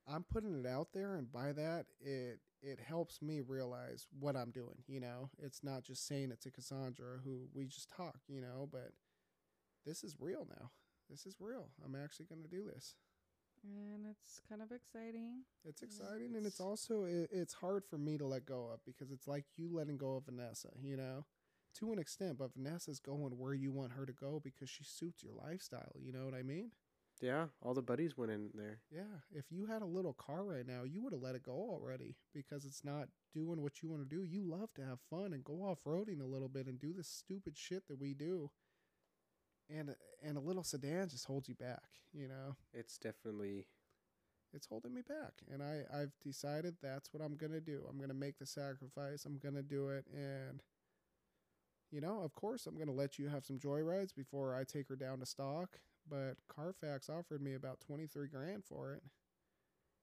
[0.09, 4.51] I'm putting it out there, and by that, it it helps me realize what I'm
[4.51, 4.83] doing.
[4.87, 8.19] You know, it's not just saying it to Cassandra, who we just talk.
[8.29, 8.93] You know, but
[9.85, 10.71] this is real now.
[11.11, 11.69] This is real.
[11.85, 12.95] I'm actually going to do this.
[13.67, 15.43] And it's kind of exciting.
[15.65, 18.69] It's Yeah, exciting, and it's it's- also it, it's hard for me to let go
[18.73, 20.71] of because it's like you letting go of Vanessa.
[20.81, 21.27] You know,
[21.75, 25.23] to an extent, but Vanessa's going where you want her to go because she suits
[25.23, 25.93] your lifestyle.
[25.99, 26.71] You know what I mean?
[27.23, 28.81] Yeah, all the buddies went in there.
[28.91, 29.21] Yeah.
[29.33, 32.17] If you had a little car right now, you would have let it go already
[32.35, 34.23] because it's not doing what you want to do.
[34.23, 37.03] You love to have fun and go off roading a little bit and do the
[37.03, 38.51] stupid shit that we do.
[39.69, 41.83] And and a little sedan just holds you back.
[42.13, 42.57] You know.
[42.73, 43.67] It's definitely
[44.53, 48.15] it's holding me back and i i've decided that's what i'm gonna do i'm gonna
[48.15, 50.63] make the sacrifice i'm gonna do it and
[51.91, 54.97] you know of course i'm gonna let you have some joyrides before i take her
[54.97, 59.03] down to stock but carfax offered me about 23 grand for it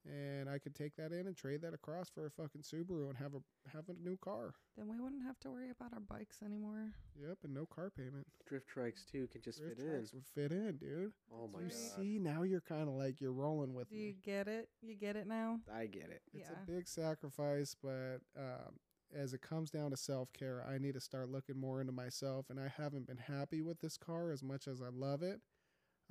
[0.06, 3.18] and i could take that in and trade that across for a fucking subaru and
[3.18, 6.42] have a have a new car Then we wouldn't have to worry about our bikes
[6.44, 6.92] anymore.
[7.20, 10.08] yep and no car payment drift trikes too can just Drift fit in.
[10.14, 13.32] would fit in dude Oh my you god, see now you're kind of like you're
[13.34, 14.70] rolling with Do me you get it?
[14.82, 15.60] You get it now?
[15.74, 16.22] I get it.
[16.34, 16.56] It's Yeah.
[16.68, 18.78] a big sacrifice, but um,
[19.16, 22.48] as it comes down to self care, I need to start looking more into myself.
[22.50, 25.42] And I haven't been happy with this car as much as I love it.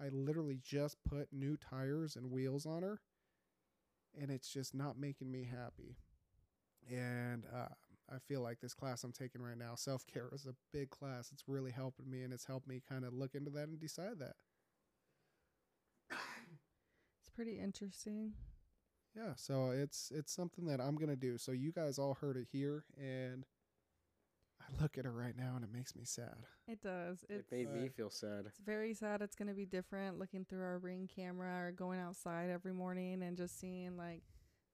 [0.00, 3.00] I literally just put new tires and wheels on her,
[4.20, 5.96] and it's just not making me happy.
[6.90, 7.68] And uh,
[8.12, 11.30] I feel like this class I'm taking right now, self care, is a big class.
[11.32, 14.18] It's really helping me, and it's helped me kind of look into that and decide
[14.18, 14.34] that.
[17.20, 18.32] It's pretty interesting.
[19.16, 21.38] Yeah, so it's it's something that I'm gonna do.
[21.38, 23.44] So you guys all heard it here, and
[24.68, 26.34] I look at her right now, and it makes me sad.
[26.68, 27.24] It does.
[27.28, 28.46] It It's made me feel sad.
[28.46, 29.20] it's very sad.
[29.22, 33.36] It's gonna be different looking through our ring camera or going outside every morning and
[33.36, 34.22] just seeing like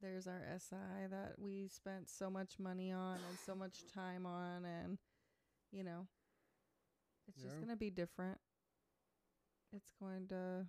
[0.01, 4.65] there's our SI that we spent so much money on and so much time on
[4.65, 4.99] and
[5.73, 6.07] you know
[7.29, 7.61] it's just Yeah.
[7.61, 8.39] gonna be different.
[9.73, 10.67] It's going to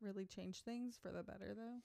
[0.00, 1.80] really change things for the better though.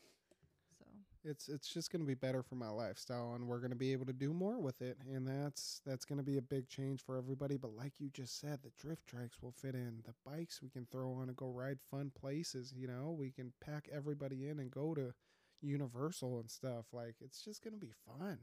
[1.28, 4.14] It's it's just gonna be better for my lifestyle, and we're gonna be able to
[4.14, 7.58] do more with it, and that's that's gonna be a big change for everybody.
[7.58, 10.04] But like you just said, the drift trikes will fit in.
[10.06, 12.74] The bikes we can throw on and go ride fun places.
[12.78, 15.14] You know, we can pack everybody in and go to
[15.62, 16.86] Universal and stuff.
[16.94, 18.38] Like it's just gonna be fun.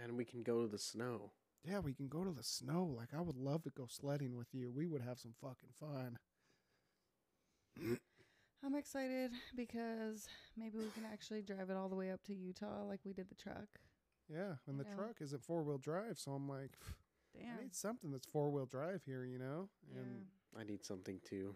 [0.00, 1.32] And we can go to the snow.
[1.64, 2.84] Yeah, we can go to the snow.
[2.96, 4.70] Like I would love to go sledding with you.
[4.70, 6.18] We would have some fucking fun.
[8.64, 12.82] I'm excited because maybe we can actually drive it all the way up to Utah
[12.84, 13.68] like we did the truck.
[14.32, 14.90] Yeah, and the know.
[14.96, 16.72] truck isn't four wheel drive, so I'm like,
[17.38, 17.62] I Damn.
[17.62, 19.68] need something that's four wheel drive here, you know.
[19.94, 20.00] Yeah.
[20.00, 20.24] And
[20.58, 21.54] I need something too.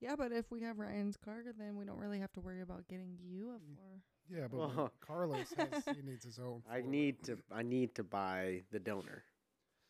[0.00, 2.86] Yeah, but if we have Ryan's car, then we don't really have to worry about
[2.88, 3.76] getting you a Mm.
[3.76, 4.02] four.
[4.28, 6.62] yeah, but Well- Carlos has he needs his own.
[6.68, 6.90] I four-wheel.
[6.90, 7.38] need to.
[7.52, 9.22] I need to buy the donor,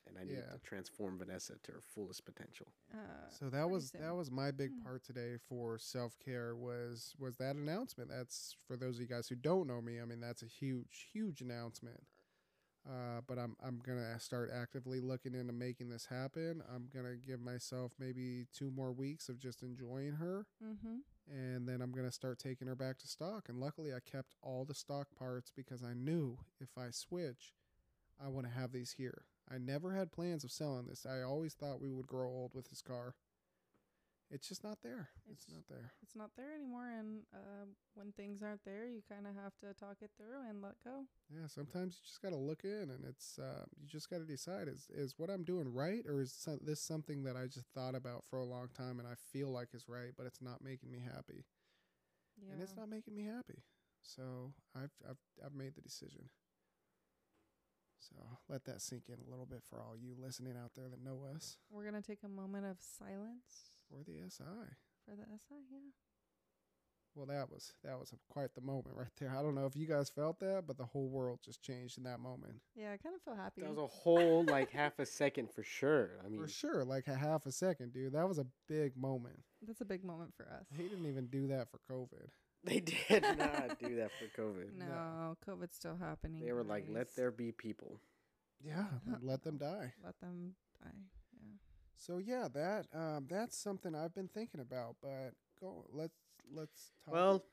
[0.09, 0.53] and I need Yeah.
[0.53, 2.73] to transform Vanessa to her fullest potential.
[2.93, 4.83] Uh, So that pretty was that was my big Hmm.
[4.83, 8.11] part today for self care was was that announcement.
[8.11, 10.01] That's for those of you guys who don't know me.
[10.01, 12.07] I mean, that's a huge huge announcement.
[12.89, 16.63] Uh, but I'm I'm gonna start actively looking into making this happen.
[16.73, 20.99] I'm gonna give myself maybe two more weeks of just enjoying her, mm-hmm.
[21.31, 23.49] and then I'm gonna start taking her back to stock.
[23.51, 27.55] And luckily, I kept all the stock parts because I knew if I switch,
[28.19, 29.25] I want to have these here.
[29.51, 31.07] I never had plans of selling this.
[31.07, 33.15] I always thought we would grow old with this car.
[34.31, 35.09] It's just not there.
[35.31, 35.93] It's, It's- not there.
[36.03, 39.73] It's not there anymore, and uh, when things aren't there, you kind of have to
[39.73, 41.07] talk it through and let go.
[41.31, 44.25] Yeah, sometimes you just got to look in, and it's uh, you just got to
[44.27, 47.95] decide is is what I'm doing right, or is this something that I just thought
[47.95, 50.91] about for a long time and I feel like is right, but it's not making
[50.91, 51.47] me happy,
[52.37, 52.53] Yeah.
[52.53, 53.63] and it's not making me happy.
[54.03, 56.29] So I've I've I've made the decision.
[58.01, 58.15] So
[58.49, 61.21] let that sink in a little bit for all you listening out there that know
[61.35, 64.45] us We're gonna take a moment of silence For the SI.
[65.05, 65.57] for the SI.
[65.71, 65.79] Yeah.
[67.15, 69.35] Well, that was that was quite the moment right there.
[69.37, 72.05] I don't know if you guys felt that, but the whole world just changed in
[72.05, 72.61] that moment.
[72.77, 73.63] Yeah, I kind of feel happy.
[73.63, 76.21] That was a whole like half a second for sure.
[76.25, 78.13] I mean, For sure, like a half a second, dude.
[78.13, 79.41] That was a big moment.
[79.67, 80.67] That's a big moment for us.
[80.77, 82.29] He didn't even do that for COVID.
[82.65, 84.77] They did not do that for COVID.
[84.79, 86.45] No, COVID's still happening.
[86.45, 88.01] They were like, "Let there be people."
[88.65, 88.87] Yeah,
[89.23, 89.93] let them die.
[90.05, 90.91] let them die.
[91.41, 91.55] Yeah.
[91.97, 94.97] So yeah, that um, that's something I've been thinking about.
[95.03, 96.17] But go, let's
[96.53, 97.15] let's talk.
[97.15, 97.45] Well,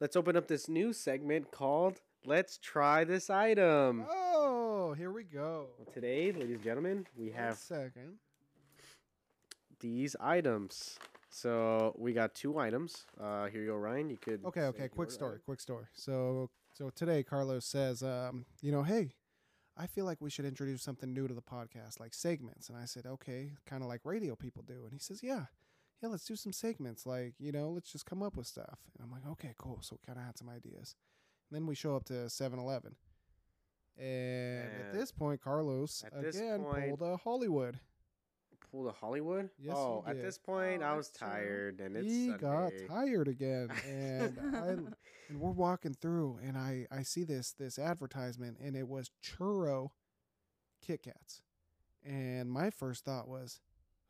[0.00, 5.66] let's open up this new segment called "Let's Try This Item." oh, here we go.
[5.92, 8.18] Today, ladies and gentlemen, we One have second.
[9.80, 10.98] these items.
[11.30, 13.04] So we got two items.
[13.20, 14.10] Uh, here you go, Ryan.
[14.10, 14.44] You could.
[14.44, 14.88] Okay, okay.
[14.88, 15.32] Quick story.
[15.32, 15.42] item.
[15.44, 15.84] Quick story.
[15.92, 19.12] So so today, Carlos says, um, you know, hey.
[19.78, 22.70] I feel like we should introduce something new to the podcast, like segments.
[22.70, 24.84] And I said, okay, kind of like radio people do.
[24.84, 25.44] And he says, yeah,
[26.02, 27.04] yeah, let's do some segments.
[27.04, 28.78] Like, you know, let's just come up with stuff.
[28.94, 29.80] And I'm like, okay, cool.
[29.82, 30.94] So we kind of had some ideas.
[31.50, 32.96] And then we show up to 7 Eleven.
[33.98, 37.78] And at this point, Carlos again point- pulled a Hollywood.
[38.70, 39.50] Pull to Hollywood.
[39.58, 41.28] Yes, oh, he oh, at this point, Oh, I was that's true.
[41.28, 43.68] tired, and it's he got tired again.
[43.88, 44.68] And I
[45.28, 49.90] and we're walking through and I I see this this advertisement and it was churro
[50.80, 51.42] Kit Kats.
[52.04, 53.60] And my first thought was,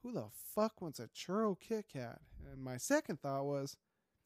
[0.03, 2.21] who the fuck wants a churro Kit Kat?
[2.53, 3.77] And my second thought was,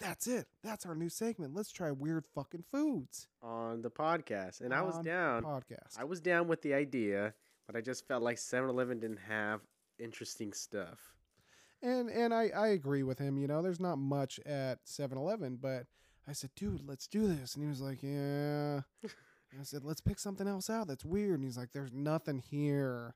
[0.01, 0.47] that's it.
[0.65, 1.55] That's our new segment.
[1.55, 3.29] Let's try weird fucking foods.
[3.43, 5.43] on the podcast, and I was down.
[5.43, 5.99] Podcast.
[5.99, 7.35] I was down with the idea,
[7.67, 9.61] but I just felt like 7-Eleven didn't have
[10.01, 11.15] interesting stuff.
[11.83, 15.87] And and I, I agree with him, you know, there's not much at 7-Eleven, but
[16.29, 17.55] I said, dude, let's do this.
[17.55, 18.81] And he was like, yeah.
[19.53, 21.35] And I said, let's pick something else out that's weird.
[21.37, 23.15] And he's like, there's nothing here.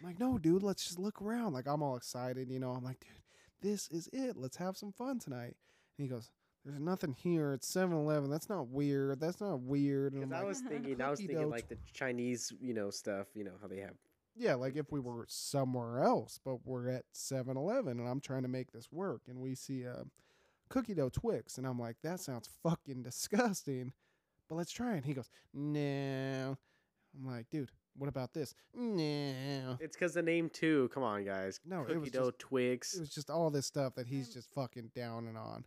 [0.00, 1.52] I'm like, no, dude, let's just look around.
[1.52, 2.70] Like, I'm all excited, you know.
[2.70, 3.20] I'm like, dude,
[3.60, 4.36] this is it.
[4.36, 5.56] Let's have some fun tonight.
[5.98, 6.30] And he goes,
[6.64, 7.52] there's nothing here.
[7.52, 8.30] It's 7 Eleven.
[8.30, 9.20] That's not weird.
[9.20, 10.14] That's not weird.
[10.14, 12.72] And Because I'm I like, was thinking, I was thinking dough like the Chinese, you
[12.72, 13.26] know, stuff.
[13.34, 13.96] You know how they have.
[14.36, 18.42] Yeah, like if we were somewhere else, but we're at 7 Eleven and I'm trying
[18.42, 19.22] to make this work.
[19.28, 20.04] And we see a
[20.68, 21.58] cookie dough Twix.
[21.58, 23.92] And I'm like, that sounds fucking disgusting.
[24.48, 24.96] But let's try it.
[24.96, 26.56] And he goes, no.
[27.16, 28.54] I'm like, dude, what about this?
[28.74, 29.76] No.
[29.80, 30.90] It's because the name too.
[30.92, 31.60] Come on, guys.
[31.64, 32.94] No, it cookie was dough just- Twix.
[32.94, 35.64] It was just all this stuff that he's just fucking down and on.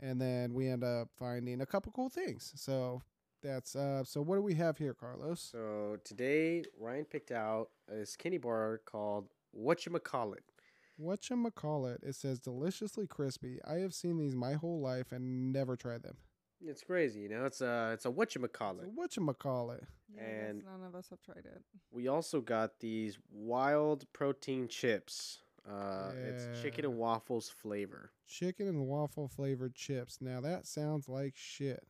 [0.00, 2.52] And then we end up finding a couple cool things.
[2.56, 3.02] So
[3.42, 5.40] that's uh so what do we have here, Carlos?
[5.52, 10.40] So today, Ryan picked out a skinny bar called Whatchamacallit.
[11.00, 12.02] Whatchamacallit?
[12.02, 13.58] It says deliciously crispy.
[13.66, 16.16] I have seen these my whole life and never tried them.
[16.64, 17.44] It's crazy, you know.
[17.44, 18.94] It's a it's a So whatchamacallit.
[18.96, 19.84] whatchamacallit?
[20.14, 21.62] Yeah, And- none of us have tried it.
[21.90, 25.40] We also got these Wilde protein chips.
[25.68, 28.12] Uh, It's chicken and waffles flavor.
[28.26, 30.20] Chicken and waffle flavored chips.
[30.20, 31.84] Now that sounds like shit.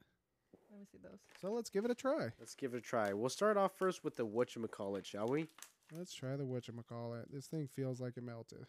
[0.77, 1.21] Let me see those.
[1.41, 2.33] So let's give it a try.
[2.39, 3.15] Let's give it a try.
[3.15, 5.47] We'll start off first with the whatchamacallit, shall we?
[5.91, 7.33] Let's try the whatchamacallit.
[7.33, 8.67] This thing feels like it melted.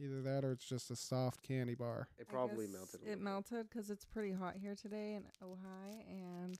[0.00, 2.06] Either that or it's just a soft candy bar.
[2.18, 3.00] It probably melted.
[3.02, 3.20] It bit.
[3.20, 6.56] melted because it's pretty hot here today in Ojai, and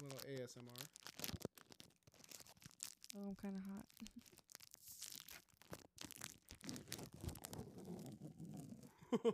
[0.00, 0.86] A little ASMR.
[3.18, 3.84] oh, I'm kind of hot.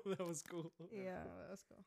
[0.19, 0.73] that was cool.
[0.91, 1.85] Yeah, that was cool.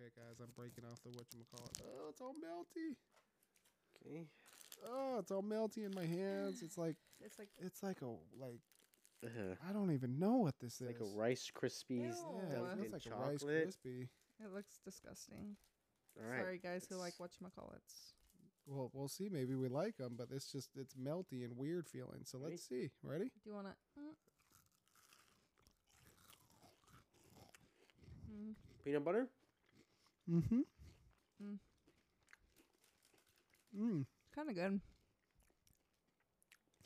[0.00, 1.82] Okay, guys, I'm breaking off the whatchamacallit.
[1.84, 2.96] Oh, it's all melty.
[4.06, 4.24] Okay.
[4.88, 6.62] Oh, it's all melty in my hands.
[6.62, 8.06] It's like It's like it's like a
[8.42, 8.60] like
[9.24, 9.54] Uh-huh.
[9.68, 10.86] I don't even know what this It's is.
[10.86, 11.88] like a Rice Krispies.
[11.90, 12.00] Ew.
[12.00, 13.68] yeah, it feels in like a Rice chocolate.
[13.68, 14.08] Krispie.
[14.42, 15.56] it looks disgusting.
[16.18, 16.40] All right.
[16.40, 18.14] Sorry, guys who like let's- whatchamacallits.
[18.66, 19.28] Well, we'll see.
[19.30, 22.20] Maybe we like them, but it's just it's melty and weird feeling.
[22.24, 22.52] So Ready?
[22.52, 22.90] let's see.
[23.02, 23.24] Ready?
[23.24, 24.00] Do you want to?
[24.00, 24.14] Mm.
[28.30, 28.54] Mm.
[28.84, 29.28] Peanut butter.
[30.28, 30.60] Mm-hmm.
[31.42, 31.58] Mm.
[33.78, 34.06] Mm.
[34.34, 34.80] Kind of good.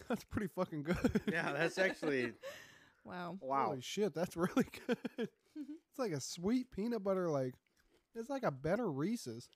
[0.09, 1.23] That's pretty fucking good.
[1.31, 2.33] Yeah, that's actually
[3.05, 3.38] Wow.
[3.40, 3.66] wow.
[3.68, 4.99] Holy shit, that's really good.
[5.18, 7.31] it's like a sweet peanut butter.
[7.31, 7.55] Like
[8.14, 9.49] it's like a better Reese's.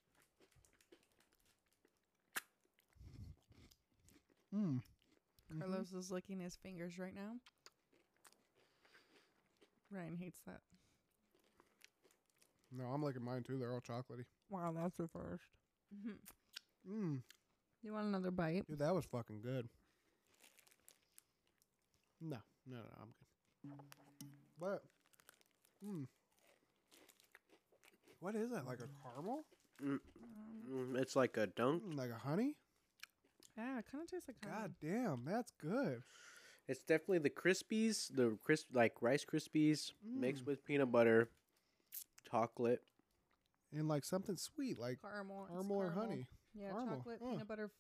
[4.55, 4.81] Mm.
[5.53, 5.61] Mhm.
[5.61, 7.33] Carlos is licking his fingers right now.
[9.91, 10.61] Ryan hates that.
[12.71, 13.59] No, I'm liking mine too.
[13.59, 14.25] They're all chocolatey.
[14.51, 15.43] Wow, that's the 1st
[16.89, 17.23] Mm.
[17.83, 18.67] You want another bite?
[18.67, 19.69] Dude, that was fucking good.
[22.21, 23.09] No, no, no, I'm
[23.63, 24.29] good.
[24.59, 24.83] But,
[25.87, 26.07] mm.
[28.21, 28.67] What is that?
[28.67, 29.45] Like a caramel?
[29.83, 31.85] Mm, It's like a dunk.
[31.85, 32.57] Mm, Like a honey?
[33.57, 34.93] yeah, it kind of tastes like God honey.
[34.95, 36.03] damn, that's good.
[36.67, 40.47] It's definitely the Krispies, the crisp like Rice Krispies mixed Mm.
[40.49, 41.31] with peanut butter,
[42.31, 42.81] chocolate.
[43.77, 45.43] And like something sweet, like Caramel.
[45.45, 46.27] it's caramel or honey.
[46.55, 47.31] Yeah, Caramel, chocolate, huh.
[47.33, 47.71] peanut butter,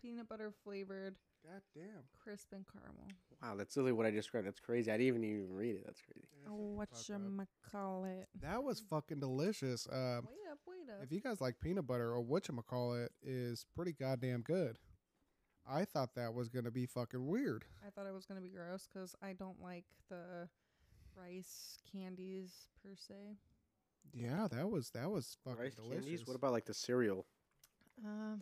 [0.00, 2.04] peanut butter flavored, God damn.
[2.18, 3.06] crisp and caramel.
[3.42, 4.46] Wow, that's literally what I described.
[4.46, 4.90] That's crazy.
[4.90, 5.82] I didn't even read it.
[5.84, 6.26] That's crazy.
[6.48, 8.26] Oh, what you call it?
[8.40, 9.86] That was fucking delicious.
[9.92, 11.04] Um, Wait up, wait up.
[11.04, 14.78] if you guys like peanut butter or whatchamacallit is pretty goddamn good.
[15.70, 17.66] I thought that was gonna be fucking weird.
[17.86, 20.48] I thought it was gonna be gross because I don't like the
[21.14, 23.36] rice candies per se.
[24.14, 26.04] Yeah, that was that was fucking Rice delicious.
[26.04, 26.26] candies.
[26.26, 27.26] What about like the cereal?
[28.04, 28.36] Uh,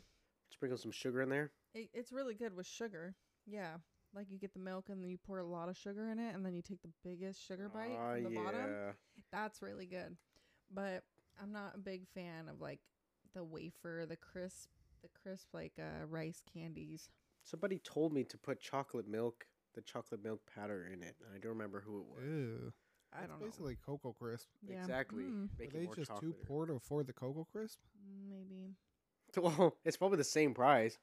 [0.50, 1.50] Sprinkle some sugar in there.
[1.74, 3.14] it, it's really good with sugar.
[3.46, 3.74] Yeah,
[4.14, 6.34] like you get the milk and then you pour a lot of sugar in it,
[6.34, 8.70] and then you take the biggest sugar bite Ah, from the bottom.
[9.32, 10.16] That's really good.
[10.72, 11.04] But
[11.42, 12.80] I'm not a big fan of like
[13.34, 14.68] the wafer, the crisp,
[15.02, 17.08] the crisp like uh, rice candies.
[17.42, 21.14] Somebody told me to put chocolate milk, the chocolate milk powder in it.
[21.20, 22.24] and I don't remember who it was.
[22.24, 22.72] Ew.
[23.12, 23.46] I That's don't know.
[23.46, 24.48] basically Cocoa Crisp.
[24.68, 24.78] Yeah.
[24.80, 25.24] Exactly.
[25.24, 26.46] Mm, Were Make it they more just too chocolatey.
[26.46, 27.78] poor to afford the Cocoa Crisp?
[28.28, 28.74] maybe.
[29.36, 30.96] Well, it's probably the same price.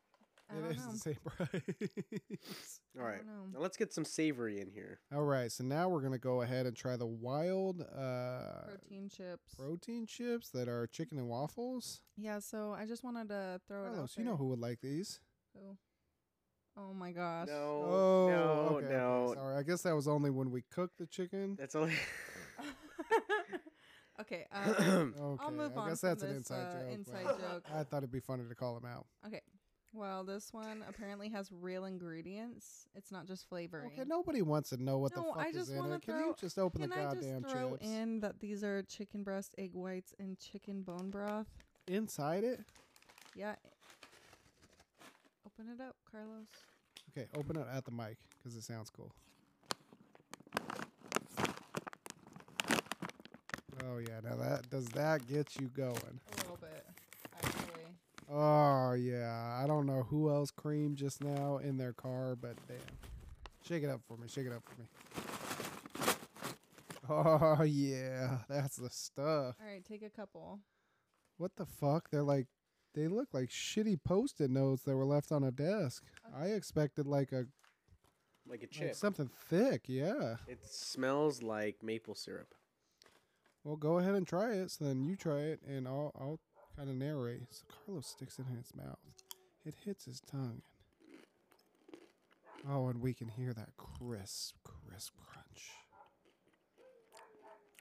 [0.49, 0.91] I It don't is know.
[0.91, 2.79] the same price.
[2.97, 3.15] All right.
[3.15, 3.45] I don't know.
[3.53, 4.99] Now let's get some savory in here.
[5.13, 9.53] All right, so now we're gonna go ahead and try the Wilde uh, Protein chips.
[9.55, 12.01] protein chips that are chicken and waffles.
[12.17, 14.81] yeah, so I just wanted to throw it out Carlos, you know who would like
[14.81, 15.19] these?
[15.55, 15.77] Who?
[16.75, 17.47] Oh my gosh.
[17.47, 17.53] No,
[17.85, 18.97] oh, no, okay, no.
[19.29, 21.55] Okay, sorry, I guess that was only when we cooked the chicken.
[21.59, 21.93] That's only.
[24.21, 25.77] okay, uh, Okay, I'll move on.
[25.77, 26.91] I on guess from that's an this inside uh, joke.
[26.93, 27.63] inside joke.
[27.73, 29.05] I thought it'd be funny to call him out.
[29.27, 29.41] Okay.
[29.95, 32.87] Well, this one apparently has real ingredients.
[32.95, 33.91] It's not just flavoring.
[33.93, 36.01] Okay, nobody wants to know what No, the fuck I is in wanna it.
[36.01, 38.63] Can throw- you just open Can the I goddamn just throw chips in that these
[38.63, 41.45] are chicken breast, egg whites, and chicken bone broth?
[41.87, 42.61] inside it?
[43.35, 43.55] Yeah.
[45.59, 46.47] Open it up, Carlos.
[47.11, 49.11] Okay, open it at the mic because it sounds cool.
[53.85, 55.93] Oh yeah, now that does that get you going?
[55.93, 56.85] A little bit,
[57.35, 57.85] actually.
[58.31, 62.77] Oh yeah, I don't know who else creamed just now in their car, but damn,
[63.67, 64.87] shake it up for me, shake it up for me.
[67.09, 69.55] Oh yeah, that's the stuff.
[69.61, 70.61] All right, take a couple.
[71.37, 72.09] What the fuck?
[72.09, 72.47] They're like,
[72.93, 76.03] they look like shitty post-it notes that were left on a desk.
[76.35, 77.45] I expected like a
[78.47, 78.95] like a like chip.
[78.95, 79.83] something thick.
[79.87, 80.35] Yeah.
[80.47, 82.53] it smells like maple syrup.
[83.63, 84.71] Well, go ahead and try it.
[84.71, 86.39] So then you try it, and I'll I'll
[86.75, 87.41] kind of narrate.
[87.51, 88.99] So Carlos sticks it in his mouth.
[89.65, 90.61] It hits his tongue.
[92.69, 95.71] Oh, and we can hear that crisp, crisp crunch.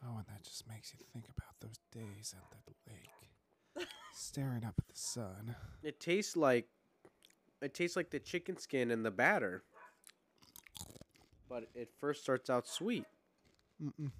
[0.04, 3.08] Oh, and that just makes you think about those days at the lake,
[4.14, 5.54] staring up at the sun.
[5.82, 6.66] It tastes like
[7.60, 9.62] it tastes like the chicken skin and the batter.
[11.48, 13.04] But it first starts out sweet.
[13.82, 14.10] Mm-mm.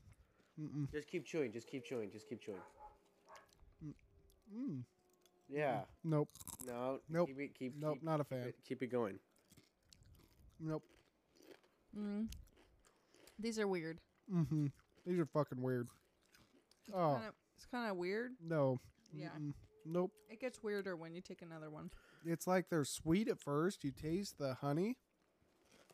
[0.60, 0.90] Mm-mm.
[0.92, 2.60] Just keep chewing, just keep chewing, just keep chewing.
[4.54, 4.82] Mm.
[5.48, 5.80] Yeah.
[6.04, 6.28] Nope.
[6.66, 6.98] No.
[7.08, 7.28] Nope.
[7.28, 7.94] Keep it keep Nope.
[7.94, 8.48] keep, Not a keep fan.
[8.48, 9.18] it, keep it going.
[10.60, 10.82] Nope.
[11.98, 12.26] Mm.
[13.38, 13.98] These are weird.
[14.32, 14.66] Mm-hmm.
[15.06, 15.88] These are fucking weird.
[16.86, 18.32] It's Oh kinda, it's kind of weird.
[18.46, 18.78] no.
[19.12, 19.28] Yeah.
[19.38, 19.52] Mm-mm.
[19.84, 20.12] Nope.
[20.30, 21.90] It gets weirder when you take another one.
[22.24, 23.82] it's like they're sweet at first.
[23.84, 24.96] You taste the honey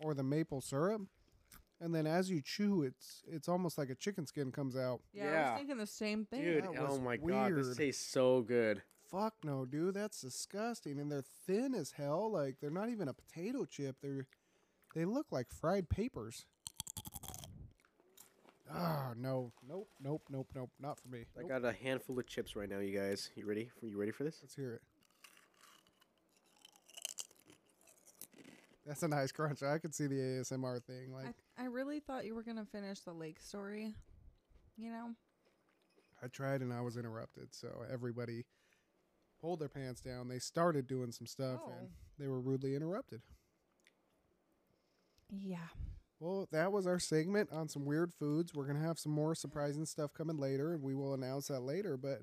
[0.02, 1.02] or the maple syrup,
[1.80, 5.00] and then as you chew, it's it's almost like a chicken skin comes out.
[5.12, 5.50] Yeah, I Yeah.
[5.52, 6.42] was thinking the same thing.
[6.44, 7.76] Dude, that oh was my god, this weird.
[7.78, 8.82] tastes so good.
[9.10, 10.98] Fuck no, dude, that's disgusting.
[11.00, 12.30] And they're thin as hell.
[12.30, 13.96] Like they're not even a potato chip.
[14.02, 14.26] They're
[14.94, 16.44] they look like fried papers.
[18.70, 21.24] Ah, no, nope, nope, nope, nope, not for me.
[21.36, 21.48] I Nope.
[21.48, 23.30] got a handful of chips right now, you guys.
[23.34, 23.70] You ready?
[23.80, 24.38] For you ready for this?
[24.42, 24.82] Let's hear it.
[28.86, 29.62] That's a nice crunch.
[29.62, 31.12] I could see the ASMR thing.
[31.12, 33.92] Like I, I really thought you were gonna finish the lake story.
[34.78, 35.10] You know,
[36.22, 37.48] I tried and I was interrupted.
[37.54, 38.44] So everybody
[39.40, 40.28] pulled their pants down.
[40.28, 41.90] They started doing some stuff and Oh.
[42.18, 43.20] they were rudely interrupted.
[45.30, 45.68] yeah.
[46.20, 48.52] Well, that was our segment on some weird foods.
[48.54, 51.60] We're going to have some more surprising stuff coming later and we will announce that
[51.60, 51.96] later.
[51.96, 52.22] But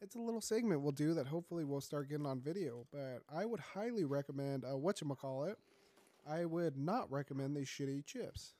[0.00, 2.86] it's a little segment we'll do that hopefully we'll start getting on video.
[2.92, 5.54] But I would highly recommend uh, whatchamacallit.
[6.28, 8.54] I would not recommend these shitty chips.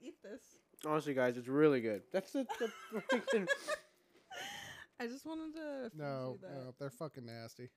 [0.00, 0.40] Eat this.
[0.86, 2.02] Honestly, guys, it's really good.
[2.12, 2.70] That's the, the
[5.00, 5.90] I just wanted to.
[5.96, 6.50] No, that.
[6.50, 7.70] no, they're fucking nasty.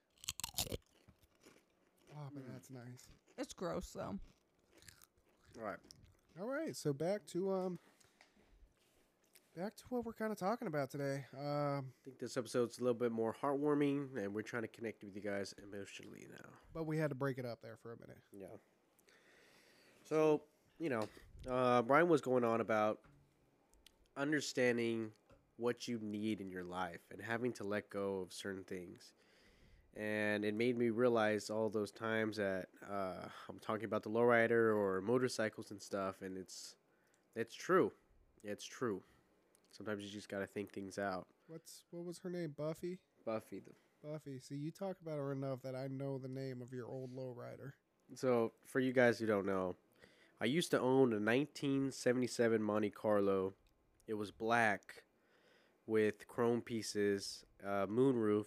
[2.16, 2.52] Oh, but Mm.
[2.54, 3.08] that's nice.
[3.38, 4.20] It's gross though.
[5.60, 5.78] All right.
[6.40, 7.80] All right, so back to um,
[9.56, 11.26] back to what we're kind of talking about today.
[11.36, 15.04] Um, I think this episode's a little bit more heartwarming, and we're trying to connect
[15.04, 16.50] with you guys emotionally now.
[16.76, 18.20] but we had to break it up there for a minute.
[18.32, 18.56] Yeah.
[20.04, 20.42] So
[20.80, 21.08] you know,
[21.50, 23.00] uh, Brian was going on about
[24.16, 25.10] understanding
[25.58, 29.14] what you need in your life and having to let go of certain things.
[30.00, 34.76] And it made me realize all those times that uh, I'm talking about the lowrider
[34.76, 36.76] or motorcycles and stuff, and it's
[37.36, 37.92] it's true.
[38.44, 39.02] It's true.
[39.72, 41.26] Sometimes you just gotta think things out.
[41.48, 42.54] What's what was her name?
[42.56, 43.00] Buffy.
[43.26, 43.72] Buffy, the
[44.08, 44.40] Buffy.
[44.40, 47.72] See, you talk about her enough that I know the name of your old lowrider.
[48.16, 49.76] So, for you guys who don't know,
[50.40, 53.54] I used to own a 1977 Monte Carlo.
[54.08, 55.04] It was black
[55.86, 58.46] with chrome pieces, uh, moonroof,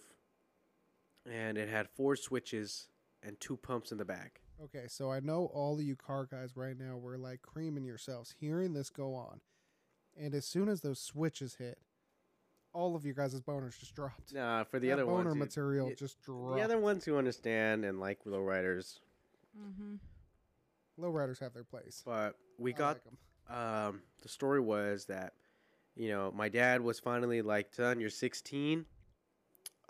[1.29, 2.87] and it had four switches
[3.23, 4.41] and two pumps in the back.
[4.63, 8.33] Okay, so I know all of you car guys right now were like creaming yourselves
[8.39, 9.41] hearing this go on.
[10.19, 11.79] And as soon as those switches hit,
[12.73, 14.33] all of you guys' boners just dropped.
[14.33, 16.57] Nah, for the That other boner ones, material y- just dropped.
[16.57, 18.99] the other ones who understand and like lowriders,
[19.57, 19.95] Mm-hmm.
[21.03, 22.01] Lowriders have their place.
[22.05, 23.03] but we I got like
[23.49, 23.55] 'em.
[23.87, 25.33] um, the story was that
[25.95, 28.85] you know my dad was finally like son you're 16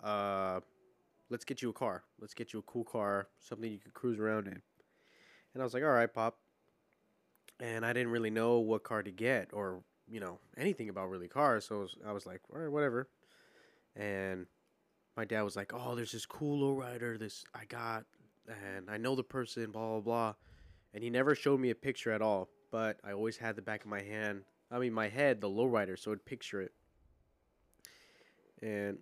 [0.02, 0.60] uh
[1.32, 2.04] let's get you a car.
[2.20, 4.62] Let's get you a cool car something you could cruise around in.
[5.54, 6.38] And i was like all right pop.
[7.58, 11.28] And i didn't really know what car to get or you know anything about really
[11.28, 11.64] cars.
[11.66, 13.08] So I was, I was like all right whatever.
[13.96, 14.46] And
[15.16, 18.04] my dad was like oh there's this cool lowrider this i got
[18.48, 20.34] and i know the person blah blah blah.
[20.94, 23.84] And he never showed me a picture at all but I always had the back
[23.84, 26.72] of my hand, I mean my head, the lowrider, so I'd picture it.
[28.62, 28.98] And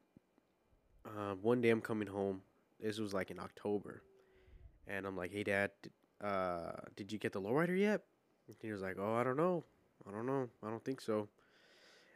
[1.06, 2.42] um, one day I'm coming home.
[2.80, 4.02] This was like in October,
[4.86, 5.92] and I'm like, "Hey, Dad, did,
[6.22, 8.02] uh, did you get the lowrider yet?"
[8.48, 9.64] And he was like, "Oh, I don't know,
[10.08, 11.28] I don't know, I don't think so."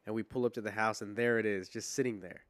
[0.07, 2.45] And we pull up to the house, and there it is, just sitting there.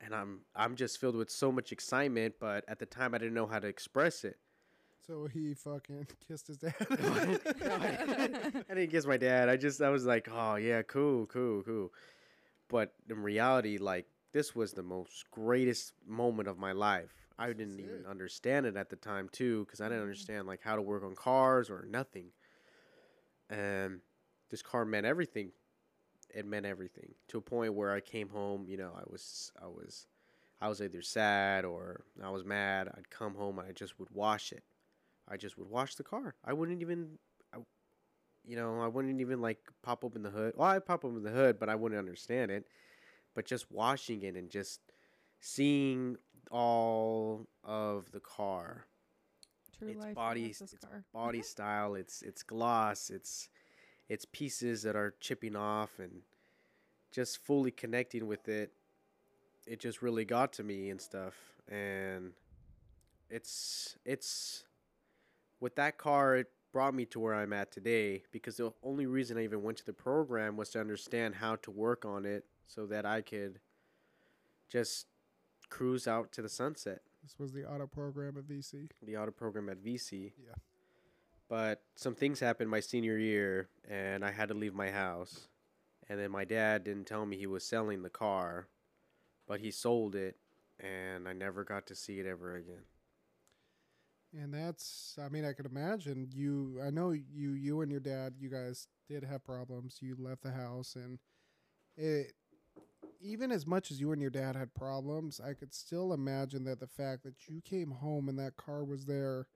[0.00, 3.34] And I'm I'm just filled with so much excitement, but at the time I didn't
[3.34, 4.38] know how to express it.
[5.06, 6.74] So he fucking kissed his dad.
[6.90, 9.48] I didn't kiss my dad.
[9.48, 11.92] I just I was like, oh yeah, cool, cool, cool.
[12.68, 17.14] But in reality, like this was the most greatest moment of my life.
[17.38, 20.04] I didn't even understand it at the time too, because I didn't Mhm.
[20.04, 22.32] understand like how to work on cars or nothing.
[23.50, 24.00] And
[24.50, 25.52] this car meant everything.
[26.34, 28.66] It meant everything to a point where I came home.
[28.68, 30.06] You know, I was I was
[30.60, 32.88] I was either sad or I was mad.
[32.96, 34.64] I'd come home and I just would wash it.
[35.28, 36.36] I just would wash the car.
[36.44, 37.18] I wouldn't even,
[37.54, 37.58] I,
[38.44, 40.54] you know, I wouldn't even like pop open the hood.
[40.56, 42.66] Well, I pop open the hood, but I wouldn't understand it.
[43.34, 44.80] But just washing it and just
[45.40, 46.16] seeing
[46.50, 48.86] all of the car,
[49.78, 51.04] True its body, its car.
[51.12, 53.48] body style, its its gloss, its
[54.08, 56.22] its pieces that are chipping off, and
[57.10, 58.72] just fully connecting with it.
[59.66, 61.34] It just really got to me and stuff,
[61.68, 62.32] and
[63.30, 64.64] it's it's
[65.60, 69.38] with that car it brought me to where I'm at today because the only reason
[69.38, 72.86] I even went to the program was to understand how to work on it so
[72.86, 73.60] that I could
[74.68, 75.06] just
[75.68, 78.90] cruise out to the sunset this was the auto program at VC.
[79.02, 80.32] the auto program at VC.
[80.38, 80.54] Yeah.
[81.48, 85.48] But some things happened my senior year, and I had to leave my house.
[86.08, 88.68] And then my dad didn't tell me he was selling the car,
[89.48, 90.36] but he sold it,
[90.78, 92.84] and I never got to see it ever again.
[94.38, 96.80] And that's, I mean, I could imagine you.
[96.84, 99.98] I know you, you and your dad, you guys did have problems.
[100.00, 101.18] You left the house, and
[101.96, 102.32] it,
[103.20, 106.80] even as much as you and your dad had problems, I could still imagine that
[106.80, 109.46] the fact that you came home and that car was there,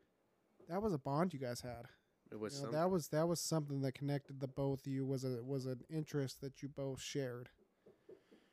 [0.68, 1.86] that was a bond you guys had.
[2.30, 5.06] It was You know, that was that was something that connected the both of you.
[5.06, 7.48] Was a was an interest that you both shared.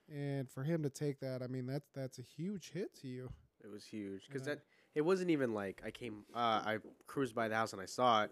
[0.08, 3.30] And for him to take that, I mean, that's that's a huge hit to you.
[3.64, 4.56] it was huge because Yeah.
[4.56, 6.24] that it wasn't even like I came.
[6.34, 6.78] Uh, I
[7.08, 8.32] cruised by the house and I saw it.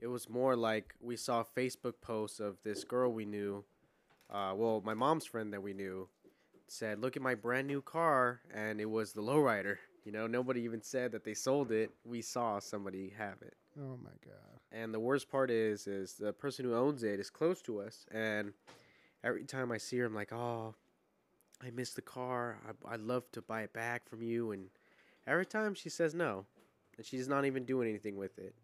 [0.00, 3.64] It was more like we saw Facebook posts of this girl we knew.
[4.30, 6.08] Uh, well, my mom's friend that we knew
[6.66, 9.78] said, "Look at my brand new car," and it was the lowrider.
[10.04, 11.90] You know, nobody even said that they sold it.
[12.04, 13.56] We saw somebody have it.
[13.78, 14.60] Oh my god.
[14.70, 18.06] And the worst part is, is the person who owns it is close to us,
[18.10, 18.52] and
[19.24, 20.74] every time I see her, I'm like, "Oh,
[21.62, 22.58] I miss the car.
[22.68, 24.68] I, I'd love to buy it back from you." And
[25.26, 26.44] every time she says no,
[26.98, 28.54] and she's not even doing anything with it.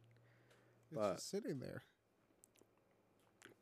[0.91, 1.83] It's But- just sitting there.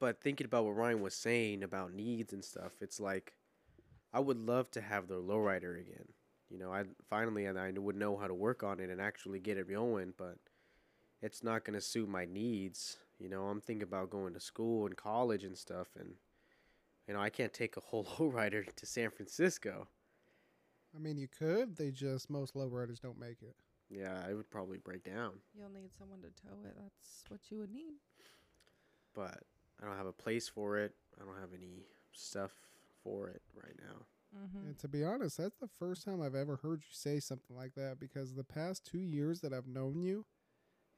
[0.02, 3.34] But thinking about what Ryan was saying about needs and stuff, it's like
[4.12, 6.08] I would love to have the lowrider again.
[6.50, 9.38] You know, I finally and I would know how to work on it and actually
[9.38, 10.38] get it going, but
[11.22, 12.96] it's not going to suit my needs.
[13.20, 16.14] You know, I'm thinking about going to school and college and stuff, and
[17.06, 19.86] you know, I can't take a whole lowrider to San Francisco.
[20.96, 21.76] I mean, you could.
[21.76, 23.54] They just most lowriders don't make it.
[23.88, 25.34] Yeah, it would probably break down.
[25.56, 26.74] You'll need someone to tow it.
[26.76, 28.00] That's what you would need.
[29.14, 29.44] but
[29.82, 30.94] I don't have a place for it.
[31.20, 32.52] I don't have any stuff
[33.02, 34.06] for it right now.
[34.38, 34.68] Mm-hmm.
[34.68, 37.74] And to be honest, that's the first time I've ever heard you say something like
[37.74, 40.24] that because the past two years that I've known you,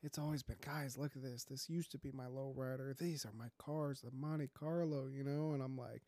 [0.03, 1.45] it's always been, guys, look at this.
[1.45, 2.97] This used to be my lowrider.
[2.97, 5.53] These are my cars, the Monte Carlo, you know?
[5.53, 6.03] And I'm like,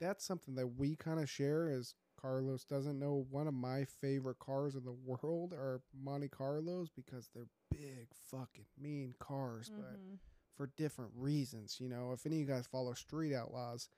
[0.00, 4.38] that's something that we kind of share is Carlos doesn't know one of my favorite
[4.38, 10.18] cars in the world are Monte Carlos because they're big, fucking mean cars, but Mhm.
[10.56, 11.78] For different reasons.
[11.80, 13.88] You know, if any of you guys follow Street Outlaws,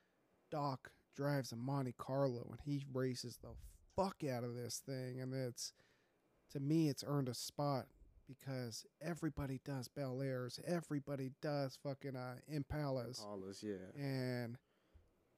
[0.50, 3.50] Doc drives a Monte Carlo and he races the
[3.96, 5.20] fuck out of this thing.
[5.20, 5.72] And it's,
[6.52, 7.86] to me, it's earned a spot
[8.28, 13.20] because everybody does Bel Airs, everybody does fucking uh, Impalas.
[13.20, 13.92] Paula's, yeah.
[13.96, 14.58] And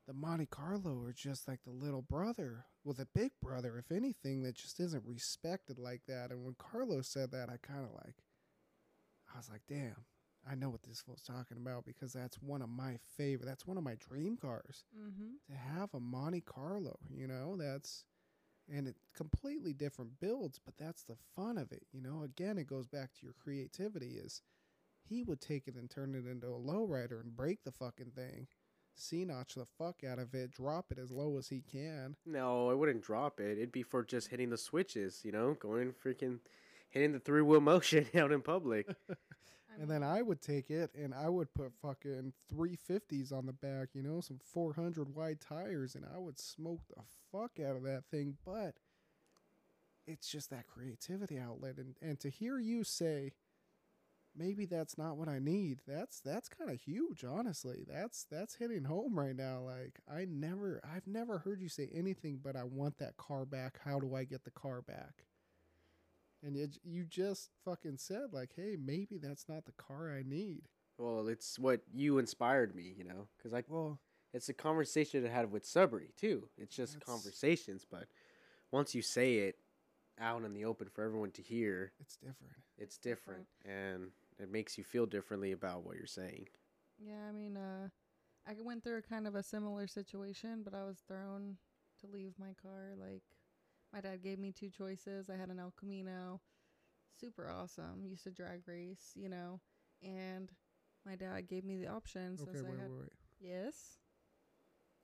[0.07, 4.43] the Monte Carlo are just like the little brother, well, the big brother, if anything,
[4.43, 6.31] that just isn't respected like that.
[6.31, 8.17] And when Carlos said that, I kind of like,
[9.33, 10.07] I was like, damn,
[10.51, 13.77] I know what this fool's talking about because that's one of my favorite, that's one
[13.77, 15.35] of my dream cars Mm-hmm.
[15.49, 18.05] to have a Monte Carlo, you know, that's,
[18.73, 22.23] and it completely different builds, but that's the fun of it, you know.
[22.23, 24.43] Again, it goes back to your creativity is
[25.03, 28.49] he would take it and turn it into a lowrider and break the fucking thing,
[28.95, 32.17] C notch the fuck out of it, drop it as low as he can.
[32.27, 33.59] No, I wouldn't drop it.
[33.59, 36.41] It'd be for just hitting the switches, you know, going freaking
[36.91, 38.89] hitting the three wheel motion out in public.
[39.81, 43.91] And then I would take it and I would put fucking 350s on the back,
[43.95, 48.05] you know, some 400 wide tires, and I would smoke the fuck out of that
[48.11, 48.37] thing.
[48.45, 48.75] But
[50.07, 51.77] it's just that creativity outlet.
[51.77, 53.33] And, and to hear you say,
[54.37, 57.85] maybe that's not what I need, that's that's kind of huge, honestly.
[57.87, 59.61] That's that's hitting home right now.
[59.61, 63.79] Like I never I've never heard you say anything but I want that car back.
[63.85, 65.28] How do I get the car back?
[66.43, 70.63] And you, you just fucking said like, hey, maybe that's not the car I need.
[70.99, 74.01] well, it's what you inspired me, you know, because I Well,
[74.33, 76.49] it's a conversation I had with Subry too.
[76.57, 78.07] It's just conversations, but
[78.71, 79.57] once you say it
[80.21, 82.53] out in the open for everyone to hear, it's different.
[82.77, 86.47] it's different, and it makes you feel differently about what you're saying.
[86.99, 87.89] Yeah, I mean, uh,
[88.47, 91.57] I went through a kind of a similar situation, but I was thrown
[92.01, 92.95] to leave my car.
[92.99, 93.23] Like,
[93.93, 95.29] my dad gave me two choices.
[95.31, 96.41] I had an El Camino,
[97.21, 98.05] super awesome.
[98.05, 99.61] Used to drag race, you know,
[100.03, 100.51] and
[101.07, 103.09] my dad gave me the option Okay, I wait, had wait, wait.
[103.41, 103.99] yes,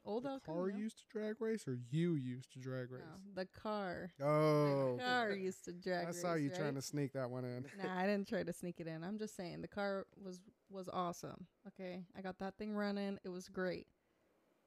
[0.05, 0.79] old The El car Camino.
[0.79, 3.03] used to drag race, or you used to drag race?
[3.03, 4.11] No, the car.
[4.23, 6.21] Oh, the car used to drag I race.
[6.21, 7.65] saw you trying to sneak that one in.
[7.83, 9.03] nah, I didn't try to sneak it in.
[9.03, 11.47] I'm just saying the car was was awesome.
[11.69, 13.19] Okay, I got that thing running.
[13.25, 13.87] It was great.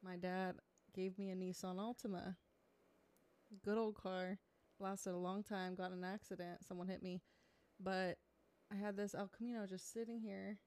[0.03, 0.55] My dad
[0.93, 2.35] gave me a Nissan Altima.
[3.63, 4.39] Good old car.
[4.79, 5.75] Lasted a long time.
[5.75, 6.65] Got an accident.
[6.67, 7.21] Someone hit me,
[7.79, 8.17] but
[8.71, 10.59] I had this El Camino just sitting here,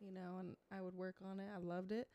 [0.00, 1.48] you know, and I would work on it.
[1.54, 2.08] I loved it.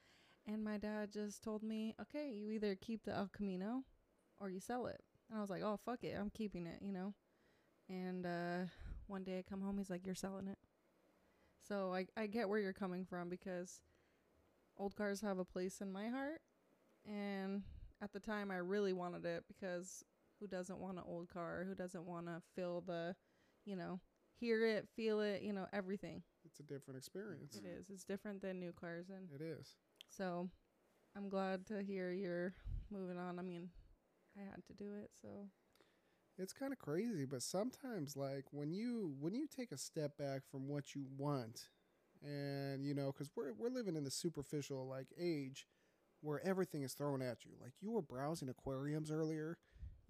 [0.45, 3.83] And my dad just told me, okay, you either keep the El Camino
[4.39, 5.01] or you sell it.
[5.29, 6.17] And I was like, oh, fuck it.
[6.19, 7.13] I'm keeping it, you know?
[7.89, 8.65] And uh,
[9.07, 10.57] one day I come home, he's like, you're selling it.
[11.67, 13.81] So I, I get where you're coming from because
[14.77, 16.41] old cars have a place in my heart.
[17.05, 17.63] And
[18.01, 20.03] at the time, I really wanted it because
[20.41, 21.65] who doesn't want an old car?
[21.69, 23.15] Who doesn't want to feel the,
[23.65, 24.01] you know,
[24.39, 26.23] hear it, feel it, you know, everything.
[26.45, 27.55] It's a different experience.
[27.55, 27.89] It is.
[27.89, 29.05] It's different than new cars.
[29.09, 29.75] And It is.
[30.09, 30.49] so
[31.15, 32.53] I'm glad to hear you're
[32.91, 33.39] moving on.
[33.39, 33.69] I mean,
[34.37, 35.11] I had to do it.
[35.21, 35.27] So
[36.37, 40.41] It's kind of crazy, but sometimes, like when you when you take a step back
[40.49, 41.69] from what you want,
[42.23, 45.67] and you know, because we're we're living in the superficial like age
[46.21, 47.51] where everything is thrown at you.
[47.61, 49.57] Like you were browsing aquariums earlier.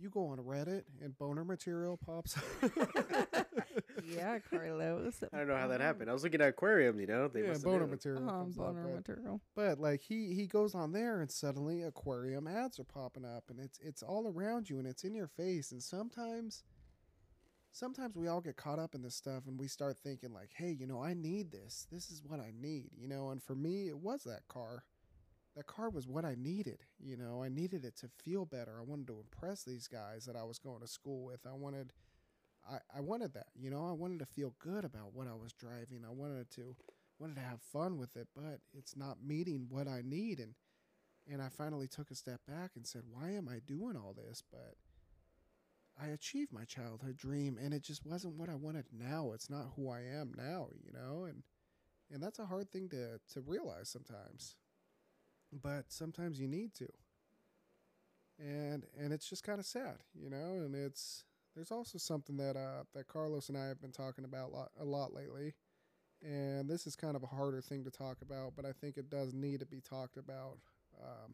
[0.01, 2.35] You go on Reddit and boner material pops.
[2.35, 2.43] up.
[4.03, 5.23] yeah, Carlos.
[5.31, 5.83] I don't know how that mm-hmm.
[5.83, 6.09] happened.
[6.09, 7.27] I was looking at aquariums, you know.
[7.27, 7.91] They yeah, boner knew.
[7.91, 8.23] material.
[8.23, 9.41] Oh, comes up, boner but- material.
[9.55, 13.59] But like he he goes on there and suddenly aquarium ads are popping up and
[13.59, 16.63] it's it's all around you and it's in your face and sometimes
[17.71, 20.71] sometimes we all get caught up in this stuff and we start thinking like, "Hey,
[20.71, 21.85] you know, I need this.
[21.91, 24.83] This is what I need." You know, and for me it was that car.
[25.55, 27.43] That car was what I needed, you know.
[27.43, 28.77] I needed it to feel better.
[28.79, 31.41] I wanted to impress these guys that I was going to school with.
[31.45, 31.93] I wanted
[32.69, 33.87] I, I wanted that, you know.
[33.87, 36.03] I wanted to feel good about what I was driving.
[36.07, 36.75] I wanted to
[37.19, 40.55] wanted to have fun with it, but it's not meeting what I need and
[41.31, 44.43] and I finally took a step back and said, "Why am I doing all this?"
[44.51, 44.75] But
[45.97, 49.31] I achieved my childhood dream and it just wasn't what I wanted now.
[49.33, 51.25] It's not who I am now, you know?
[51.25, 51.43] And
[52.11, 54.55] and that's a hard thing to to realize sometimes.
[55.51, 56.87] But sometimes you need to.
[58.39, 60.61] And and it's just kind of sad, you know?
[60.65, 61.23] And it's
[61.55, 64.71] there's also something that uh that Carlos and I have been talking about a lot,
[64.79, 65.53] a lot lately
[66.23, 69.09] and this is kind of a harder thing to talk about, but I think it
[69.09, 70.57] does need to be talked about.
[71.01, 71.33] Um,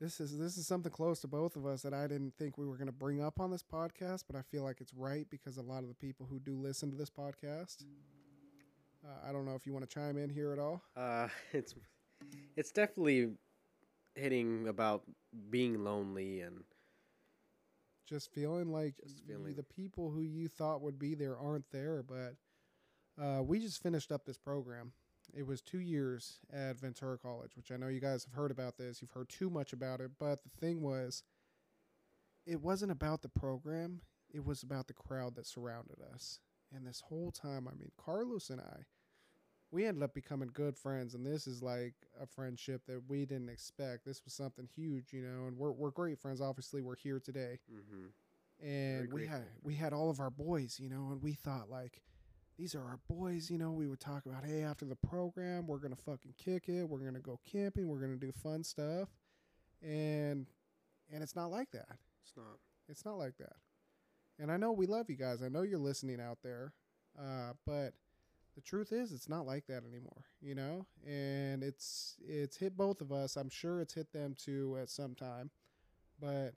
[0.00, 2.66] this is this is something close to both of us that I didn't think we
[2.66, 5.56] were going to bring up on this podcast, but I feel like it's right because
[5.56, 7.84] a lot of the people who do listen to this podcast.
[9.04, 10.82] Uh, I don't know if you want to chime in here at all.
[10.96, 11.74] Uh, it's
[12.56, 13.30] it's definitely
[14.14, 15.02] hitting about
[15.50, 16.62] being lonely and
[18.06, 22.02] Just feeling like Just feeling- the people who you thought would be there aren't there.
[22.02, 22.36] But
[23.22, 24.92] uh, we just finished up this program.
[25.34, 28.76] It was two years at Ventura College, which I know you guys have heard about
[28.76, 29.00] this.
[29.00, 30.10] You've heard too much about it.
[30.18, 31.22] But the thing was,
[32.44, 34.00] it wasn't about the program,
[34.34, 36.40] it was about the crowd that surrounded us.
[36.74, 38.84] And this whole time, I mean, Carlos and I,
[39.70, 41.14] we ended up becoming good friends.
[41.14, 44.04] And this is like a friendship that we didn't expect.
[44.04, 46.40] This was something huge, you know, and we're, we're great friends.
[46.40, 48.06] Obviously, we're here today hmm
[48.62, 52.00] and we had we had all of our boys, you know, and we thought like
[52.58, 53.72] these are our boys, you know.
[53.72, 56.84] We would talk about, hey, after the program, we're gonna fucking kick it.
[56.88, 57.88] We're gonna go camping.
[57.88, 59.08] We're gonna do fun stuff,
[59.82, 60.46] and
[61.12, 61.98] and it's not like that.
[62.22, 62.58] it's not.
[62.88, 63.56] It's not like that.
[64.38, 65.42] And I know we love you guys.
[65.42, 66.72] I know you're listening out there,
[67.18, 67.94] uh, but
[68.54, 70.24] the truth is, it's not like that anymore.
[70.40, 73.36] You know, and it's it's hit both of us.
[73.36, 75.50] I'm sure it's hit them too at some time,
[76.20, 76.54] but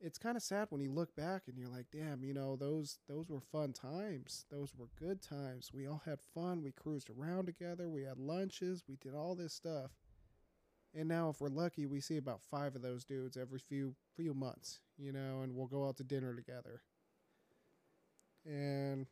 [0.00, 2.98] it's kind of sad when you look back and you're like, damn, you know, those
[3.08, 4.46] those were fun times.
[4.50, 5.70] Those were good times.
[5.74, 6.62] We all had fun.
[6.62, 7.88] We cruised around together.
[7.88, 8.84] We had lunches.
[8.88, 9.90] We did all this stuff.
[10.94, 14.34] And now, if we're lucky, we see about five of those dudes every few few
[14.34, 16.82] months, you know, and we'll go out to dinner together.
[18.46, 19.06] And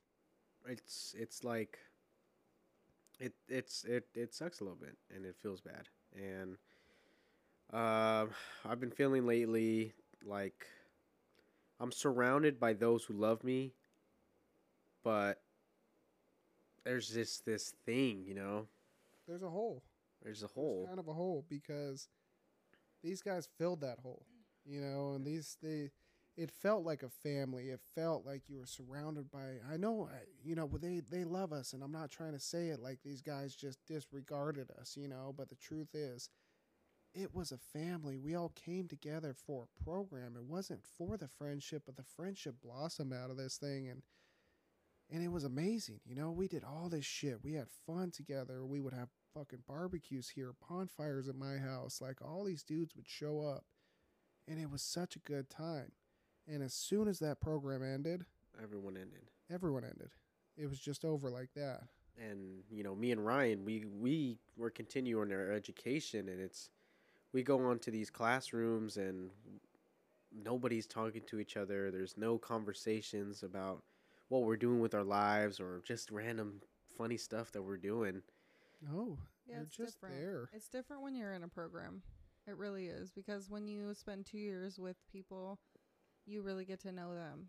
[0.66, 1.78] It's it's like
[3.20, 6.56] it it's it it sucks a little bit and it feels bad and
[7.72, 8.30] um
[8.64, 9.92] I've been feeling lately
[10.24, 10.66] like
[11.80, 13.74] I'm surrounded by those who love me,
[15.02, 15.40] but
[16.84, 18.66] there's just this thing, you know.
[19.26, 19.82] there's a hole.
[20.22, 20.86] There's a There's hole.
[20.86, 22.08] kind of a hole because
[23.02, 24.24] these guys filled that hole,
[24.64, 25.90] you know, and these they
[26.38, 27.64] it felt like a family.
[27.64, 29.56] It felt like you were surrounded by.
[29.70, 30.08] I know,
[30.44, 33.20] you know, they they love us, and I'm not trying to say it like these
[33.20, 35.34] guys just disregarded us, you know.
[35.36, 36.30] But the truth is,
[37.12, 38.18] it was a family.
[38.18, 40.36] We all came together for a program.
[40.36, 44.02] It wasn't for the friendship, but the friendship blossomed out of this thing, and
[45.10, 45.98] and it was amazing.
[46.06, 47.42] You know, we did all this shit.
[47.42, 48.64] We had fun together.
[48.64, 52.00] We would have fucking barbecues here, bonfires at my house.
[52.00, 53.64] Like all these dudes would show up,
[54.46, 55.90] and it was such a good time.
[56.50, 58.24] And as soon as that program ended,
[58.62, 59.22] Everyone ended.
[59.50, 60.10] everyone ended.
[60.56, 61.82] It was just over like that.
[62.20, 66.70] and you know me and Ryan we we were continuing our education and it's
[67.32, 69.30] we go on to these classrooms and
[70.32, 73.82] nobody's talking to each other there's no conversations about
[74.28, 76.60] what we're doing with our lives or just random
[76.96, 78.20] funny stuff that we're doing
[78.82, 80.16] No, Yeah, you're it's just different.
[80.20, 80.48] there.
[80.52, 82.02] It's different when you're in a program.
[82.46, 85.58] It really is because when you spend two years with people,
[86.28, 87.48] you really get to know them.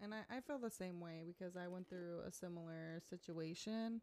[0.00, 4.00] And I, I feel the same way because I went through a similar situation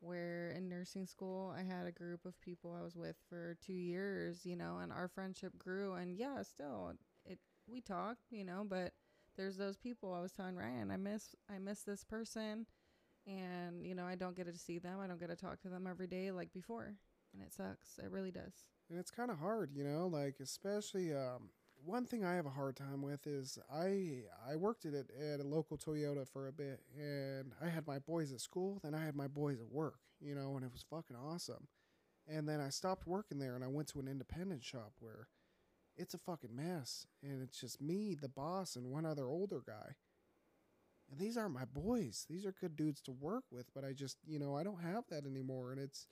[0.00, 3.72] where in nursing school I had a group of people I was with for two
[3.72, 5.94] years, you know, and our friendship grew.
[5.94, 6.92] And yeah, still
[7.24, 8.92] it we talk, you know, but
[9.36, 12.66] there's those people I was telling Ryan I miss I miss this person.
[13.26, 15.00] And you know I don't get to see them.
[15.00, 16.94] I don't get to talk to them every day like before.
[17.32, 17.98] And it sucks.
[17.98, 18.66] It really does.
[18.88, 21.50] And it's kind of hard, you know, like especially um,
[21.86, 25.40] one thing I have a hard time with is I I worked at it at
[25.40, 29.04] a local Toyota for a bit, and I had my boys at school, then I
[29.04, 31.68] had my boys at work, you know, and it was fucking awesome.
[32.28, 35.28] And then I stopped working there, and I went to an independent shop where
[35.96, 39.94] it's a fucking mess, and it's just me, the boss, and one other older guy.
[41.08, 42.26] And these aren't my boys.
[42.28, 45.04] These are good dudes to work with, but I just, you know, I don't have
[45.10, 46.08] that anymore, and it's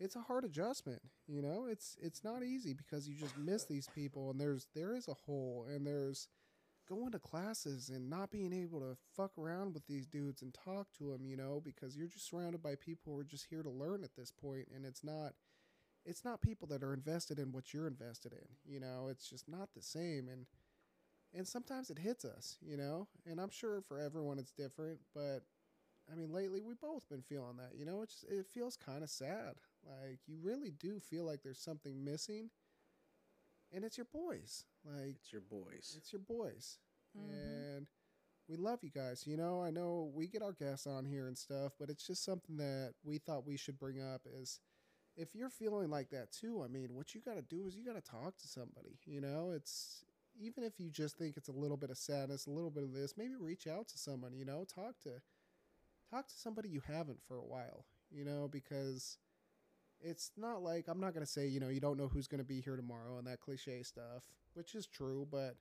[0.00, 3.88] it's a hard adjustment you know it's it's not easy because you just miss these
[3.94, 6.28] people and there's there is a hole and there's
[6.88, 10.88] going to classes and not being able to fuck around with these dudes and talk
[10.92, 13.70] to them you know because you're just surrounded by people who are just here to
[13.70, 15.32] learn at this point and it's not
[16.04, 19.48] it's not people that are invested in what you're invested in you know it's just
[19.48, 20.46] not the same and
[21.32, 25.44] and sometimes it hits us you know and i'm sure for everyone it's different but
[26.10, 27.78] I mean, lately we've both been feeling that.
[27.78, 29.54] You know, it just it feels kind of sad.
[29.86, 32.50] Like you really do feel like there's something missing,
[33.72, 34.64] and it's your boys.
[34.84, 36.78] Like it's your boys it's your boys,
[37.16, 37.28] Mhm.
[37.28, 37.88] and
[38.48, 39.26] we love you guys.
[39.26, 42.24] You know, I know we get our guests on here and stuff, but it's just
[42.24, 44.26] something that we thought we should bring up.
[44.26, 44.60] Is
[45.16, 47.84] if you're feeling like that too, I mean, what you got to do is you
[47.84, 48.98] got to talk to somebody.
[49.06, 50.04] You know, it's
[50.36, 52.92] even if you just think it's a little bit of sadness, a little bit of
[52.92, 54.34] this, maybe reach out to someone.
[54.34, 55.22] You know, talk to
[56.10, 59.18] talk to somebody you haven't for a while, you know, because
[60.04, 62.40] it's not like I'm not going to say, you know, you don't know who's going
[62.40, 65.56] to be here tomorrow and that cliche stuff, which is true, but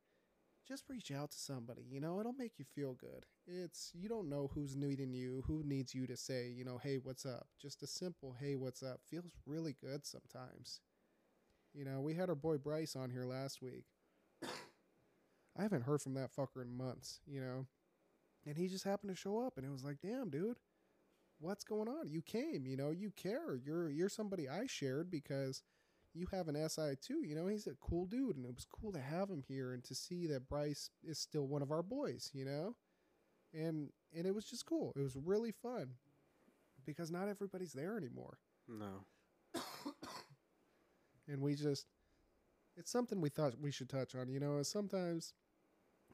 [0.67, 3.25] just reach out to somebody, you know, it'll make you feel good.
[3.47, 6.99] It's you don't know who's needing you, who needs you to say, you know, hey,
[7.01, 7.47] what's up?
[7.61, 10.81] Just a simple hey, what's up feels really good sometimes.
[11.73, 13.85] You know, we had our boy Bryce on here last week.
[15.57, 17.65] I haven't heard from that fucker in months, you know.
[18.45, 20.57] And he just happened to show up and it was like, "Damn, dude.
[21.43, 22.09] What's going on?
[22.09, 23.59] You came, you know, you care.
[23.65, 25.61] You're you're somebody I shared because
[26.13, 27.21] you have an SI too.
[27.25, 29.83] You know, he's a cool dude, and it was cool to have him here and
[29.83, 32.31] to see that Bryce is still one of our boys.
[32.33, 32.75] You know,
[33.53, 34.93] and and it was just cool.
[34.95, 35.89] It was really fun
[36.85, 38.37] because not everybody's there anymore,
[38.67, 39.05] No.
[41.27, 41.87] and we just
[42.77, 44.29] it's something we thought we should touch on.
[44.29, 45.33] You know, sometimes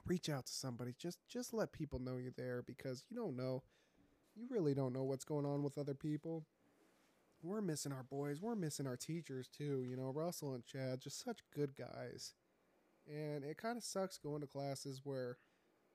[0.07, 0.95] reach out to somebody.
[0.97, 3.61] Just just let people know you're there because you don't know.
[4.39, 6.45] You really don't know what's going on with other people.
[7.43, 8.41] We're missing our boys.
[8.41, 9.83] We're missing our teachers too.
[9.87, 12.33] You know, Russell and Chad, just such good guys.
[13.07, 15.37] And it kind of sucks going to classes where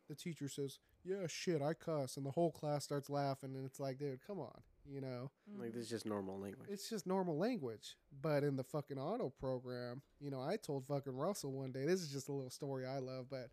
[0.09, 3.81] the teacher says, "Yeah, shit, I cuss," and the whole class starts laughing, and it's
[3.81, 5.31] like, dude, come on, you know.
[5.59, 6.69] Like this is just normal language.
[6.71, 7.97] It's just normal language.
[8.21, 12.03] But in the fucking auto program, you know, I told fucking Russell one day, this
[12.03, 13.49] is just a little story I love, but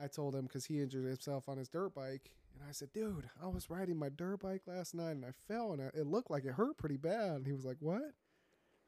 [0.00, 2.30] I told him because he injured himself on his dirt bike.
[2.54, 5.72] And I said, dude, I was riding my dirt bike last night and I fell
[5.72, 7.32] and it looked like it hurt pretty bad.
[7.36, 8.14] And he was like, what?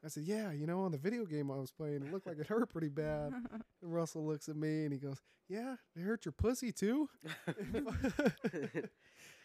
[0.03, 2.37] I said, yeah, you know, on the video game I was playing, it looked like
[2.37, 3.33] it hurt pretty bad.
[3.81, 7.09] And Russell looks at me and he goes, yeah, it hurt your pussy too?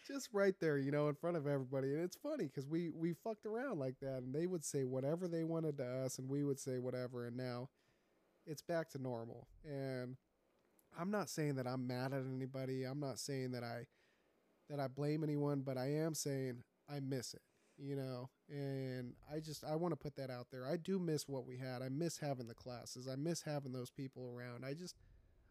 [0.07, 1.95] just right there, you know, in front of everybody.
[1.95, 5.29] And it's funny because we we fucked around like that, and they would say whatever
[5.29, 7.27] they wanted to us, and we would say whatever.
[7.27, 7.69] And now
[8.47, 9.47] it's back to normal.
[9.65, 10.17] And
[10.99, 12.85] I'm not saying that I'm mad at anybody.
[12.85, 13.87] I'm not saying that I
[14.71, 17.43] that I blame anyone, but I am saying I miss it.
[17.79, 20.67] You know, and I just I want to put that out there.
[20.67, 21.81] I do miss what we had.
[21.81, 23.09] I miss having the classes.
[23.09, 24.67] I miss having those people around.
[24.67, 24.95] I just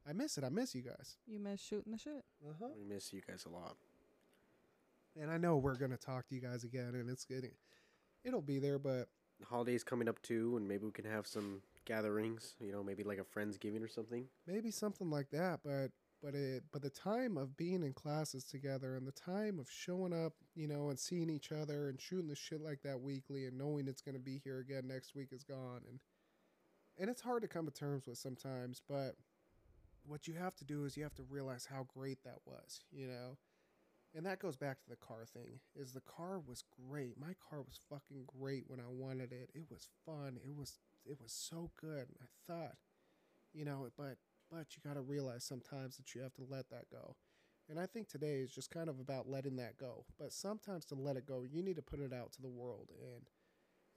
[0.07, 0.43] I miss it.
[0.43, 1.17] I miss you guys.
[1.27, 2.23] you miss shooting the shit.
[2.47, 2.67] Uh-huh.
[2.77, 3.77] we miss you guys a lot.
[5.19, 7.51] And I know we're gonna talk to you guys again, and it's getting,
[8.23, 8.77] it'll be there.
[8.79, 9.07] But
[9.45, 12.53] Holidays coming up too, and maybe we can have some gatherings.
[12.59, 14.25] You know, maybe like a friendsgiving or something.
[14.45, 15.61] maybe something like that.
[15.63, 15.89] But
[16.21, 20.13] but it but the time of being in classes together, and the time of showing
[20.13, 23.57] up, you know, and seeing each other and shooting the shit like that weekly, and
[23.57, 25.81] knowing it's gonna be here again next week is gone.
[25.87, 25.99] And
[26.97, 28.81] and it's hard to come to terms with sometimes.
[28.87, 29.15] But
[30.05, 32.83] what you have to do is you have to realize how great that was.
[32.91, 33.37] You know.
[34.15, 35.59] And that goes back to the car thing.
[35.75, 37.19] Is the car was great.
[37.19, 39.51] My car was fucking great when I wanted it.
[39.53, 40.39] It was fun.
[40.43, 42.07] It was it was so good.
[42.21, 42.75] I thought,
[43.53, 44.17] you know, but
[44.51, 47.15] but you got to realize sometimes that you have to let that go.
[47.69, 50.05] And I think today is just kind of about letting that go.
[50.17, 52.89] But sometimes to let it go, you need to put it out to the world
[53.01, 53.27] and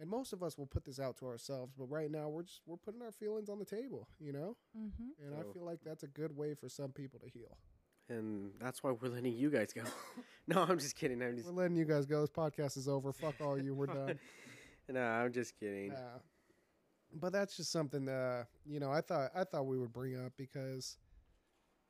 [0.01, 2.63] and most of us will put this out to ourselves, but right now we're just
[2.67, 4.57] we're putting our feelings on the table, you know?
[4.77, 5.25] Mm-hmm.
[5.25, 7.57] And So- I feel like that's a good way for some people to heal.
[8.09, 9.83] And that's why we're letting you guys go.
[10.49, 11.23] no, I'm just kidding.
[11.23, 11.49] I'm just.
[11.49, 12.21] We're letting you guys go.
[12.21, 13.13] This podcast is over.
[13.13, 13.75] Fuck all you.
[13.75, 14.19] We're done.
[14.89, 15.91] no, I'm just kidding.
[15.91, 16.19] Nah.
[17.15, 20.33] But that's just something uh, you know, I thought I thought we would bring up
[20.37, 20.97] because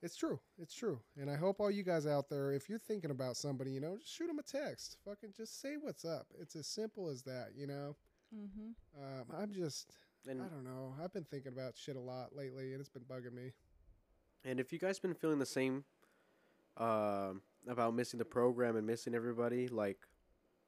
[0.03, 0.41] it's true.
[0.59, 0.99] It's true.
[1.17, 3.97] And I hope all you guys out there, if you're thinking about somebody, you know,
[3.99, 4.97] just shoot them a text.
[5.05, 6.27] Fucking just say what's up.
[6.41, 7.97] It's as simple as that, you know.
[8.35, 9.01] Mm-hmm.
[9.03, 9.93] Um, I'm just
[10.29, 10.95] And I don't know.
[11.03, 13.53] I've been thinking about shit a lot lately and it's been bugging me.
[14.45, 15.85] and if you guys been feeling the same,
[16.79, 19.99] um, about missing the program and missing everybody, like,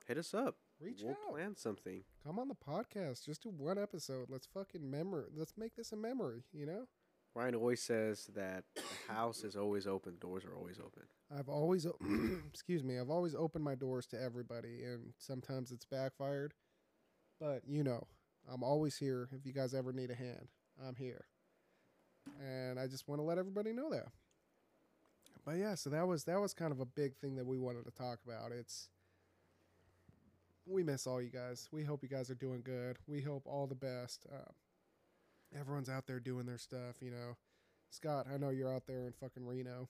[0.06, 0.56] hit us up.
[0.80, 1.32] Reach we'll out.
[1.32, 2.02] plan something.
[2.24, 3.24] Come on the podcast.
[3.24, 4.28] Just do one episode.
[4.28, 5.26] Let's fucking memory.
[5.34, 6.86] Let's make this a memory, you know?
[7.34, 11.02] Ryan always says that the house is always open, doors are always open.
[11.36, 11.96] I've always, o-
[12.48, 16.54] excuse me, I've always opened my doors to everybody, and sometimes it's backfired.
[17.40, 18.06] But you know,
[18.50, 19.28] I'm always here.
[19.32, 20.48] If you guys ever need a hand,
[20.86, 21.24] I'm here.
[22.40, 24.06] And I just want to let everybody know that.
[25.44, 27.84] But yeah, so that was that was kind of a big thing that we wanted
[27.84, 28.52] to talk about.
[28.52, 28.88] It's
[30.66, 31.68] we miss all you guys.
[31.72, 32.98] We hope you guys are doing good.
[33.06, 34.26] We hope all the best.
[34.32, 34.50] Uh,
[35.58, 36.96] everyone's out there doing their stuff.
[37.00, 37.36] You know,
[37.90, 39.88] Scott, I know you're out there in fucking Reno.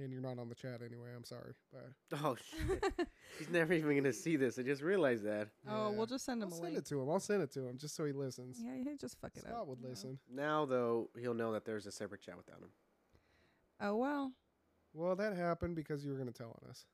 [0.00, 1.08] And you're not on the chat anyway.
[1.14, 1.90] I'm sorry, but
[2.24, 3.08] Oh shit!
[3.38, 4.56] He's never even gonna see this.
[4.58, 5.48] I just realized that.
[5.68, 5.96] Oh, Yeah.
[5.96, 6.78] we'll just send I'll him a send link.
[6.78, 7.10] it to him.
[7.10, 8.58] I'll send it to him just so he listens.
[8.64, 9.56] Yeah, yeah, just fuck it Scott up.
[9.58, 9.90] Scott would you know.
[9.90, 10.18] listen.
[10.32, 12.70] Now though, he'll know that there's a separate chat without him.
[13.80, 14.32] Oh well.
[14.94, 16.86] Well, that happened because you were going to tell on us.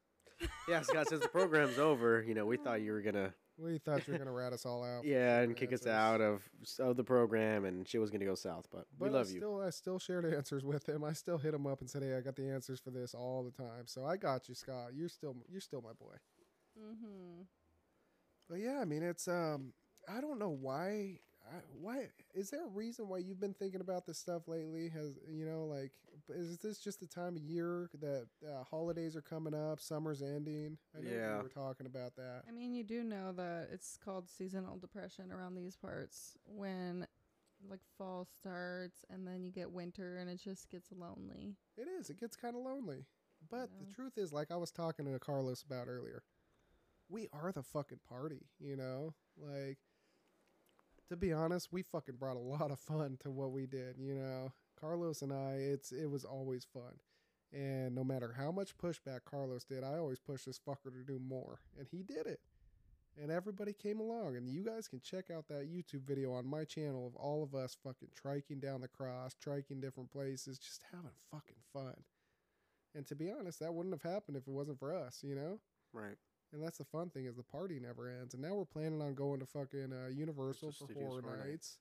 [0.69, 4.07] Yeah, Scott, since the program's over, you know, we thought you were gonna We thought
[4.07, 5.05] you were gonna rat us all out.
[5.05, 6.43] Yeah, and short kick us out of
[6.79, 8.69] of the program, and shit was gonna go south.
[8.71, 9.37] But, But we love I you.
[9.39, 11.03] still, I still shared answers with him.
[11.03, 13.43] I still hit him up and said, "Hey, I got the answers for this all
[13.43, 14.91] the time." So I got you, Scott.
[14.95, 16.15] You're still, you're still my boy.
[16.79, 17.43] Mm-hmm.
[18.49, 19.73] But yeah, I mean, it's um,
[20.09, 21.19] I don't know why.
[21.51, 24.89] I, why is there a reason why you've been thinking about this stuff lately?
[24.89, 25.93] Has you know, like,
[26.29, 30.79] is this just the time of year that uh, holidays are coming up, summer's ending?
[30.97, 31.37] I know Yeah.
[31.37, 32.43] we were talking about that.
[32.49, 37.07] I mean, you do know that it's called seasonal depression around these parts when
[37.69, 41.57] like fall starts and then you get winter and it just gets lonely.
[41.77, 42.11] It is.
[42.11, 43.07] It gets kind of lonely.
[43.51, 43.87] But know?
[43.87, 46.23] the truth is, like I was talking to Carlos about earlier,
[47.09, 49.15] we are the fucking party, you know?
[49.37, 49.79] Like,
[51.09, 54.15] to be honest, we fucking brought a lot of fun to what we did, you
[54.15, 54.53] know?
[54.81, 57.01] Carlos and I, it's it was always fun.
[57.53, 61.19] And no matter how much pushback Carlos did, I always pushed this fucker to do
[61.19, 61.61] more.
[61.79, 62.41] And he did it.
[63.21, 64.37] And everybody came along.
[64.37, 67.55] And you guys can check out that YouTube video on my channel of all of
[67.55, 72.05] us fucking triking down the cross, triking different places, just having fucking fun.
[72.95, 75.59] And to be honest, that wouldn't have happened if it wasn't for us, you know?
[75.93, 76.17] Right.
[76.53, 78.35] And that's the fun thing is the party never ends.
[78.35, 81.47] And now we're planning on going to fucking uh, Universal for Studios horror Horror nights.
[81.49, 81.79] Nights.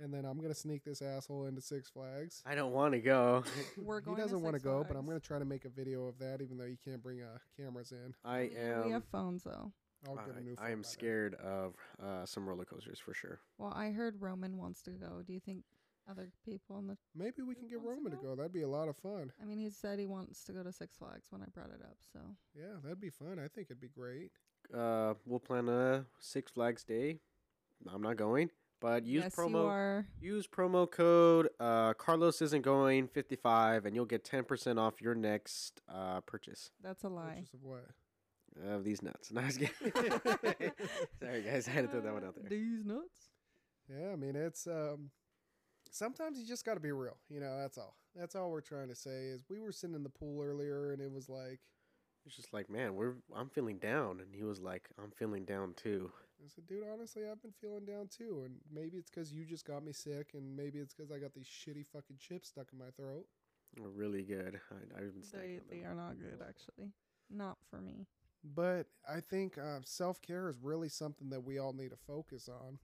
[0.00, 2.42] And then I'm gonna sneak this asshole into Six Flags.
[2.44, 3.44] I don't want to go.
[3.78, 4.18] We're He going.
[4.18, 6.58] doesn't want to go, but I'm gonna try to make a video of that, even
[6.58, 8.12] though you can't bring uh, cameras in.
[8.24, 8.86] I am.
[8.86, 9.70] We have phones though.
[10.08, 10.56] I'll get a new.
[10.58, 10.84] I, I phone am by then.
[10.84, 13.38] scared of uh, some roller coasters for sure.
[13.56, 15.22] Well, I heard Roman wants to go.
[15.24, 15.62] Do you think
[16.10, 16.96] other people in the?
[17.14, 18.30] Maybe we can get Wants to Roman to go?
[18.30, 18.34] go.
[18.36, 19.32] That'd be a lot of fun.
[19.42, 21.80] I mean, he said he wants to go to Six Flags when I brought it
[21.82, 21.96] up.
[22.12, 22.20] So
[22.54, 23.38] Yeah, that'd be fun.
[23.38, 24.30] I think it'd be great.
[24.72, 27.18] Uh, we'll plan a Six Flags day.
[27.92, 28.50] I'm not going,
[28.80, 30.06] but use yes, you promo are.
[30.20, 35.80] use promo code uh, Carlos isn't going 55, and you'll get 10% off your next
[35.92, 37.34] uh, purchase That's a lie.
[37.40, 37.84] Purchase of what?
[38.64, 39.30] of these nuts.
[39.32, 39.72] No, I was kidding.
[41.20, 42.48] Sorry, guys, I had to throw that one out there.
[42.48, 43.30] These nuts.
[43.90, 45.10] Yeah, I mean it's um
[45.94, 47.16] sometimes you just got to be real.
[47.28, 47.96] You know, that's all.
[48.14, 51.00] That's all we're trying to say is we were sitting in the pool earlier and
[51.02, 51.60] it was like
[52.26, 55.74] It's just like, man, we're I'm feeling down, and he was like, I'm feeling down
[55.74, 56.10] too.
[56.44, 59.64] I said, dude, honestly, I've been feeling down too, and maybe it's because you just
[59.66, 62.78] got me sick, and maybe it's because I got these shitty fucking chips stuck in
[62.78, 63.26] my throat.
[63.78, 64.60] We're really good.
[64.70, 66.92] I, I've been They on they are not good actually.
[67.30, 68.06] Not for me.
[68.44, 72.48] But I think uh, self care is really something that we all need to focus
[72.48, 72.78] on.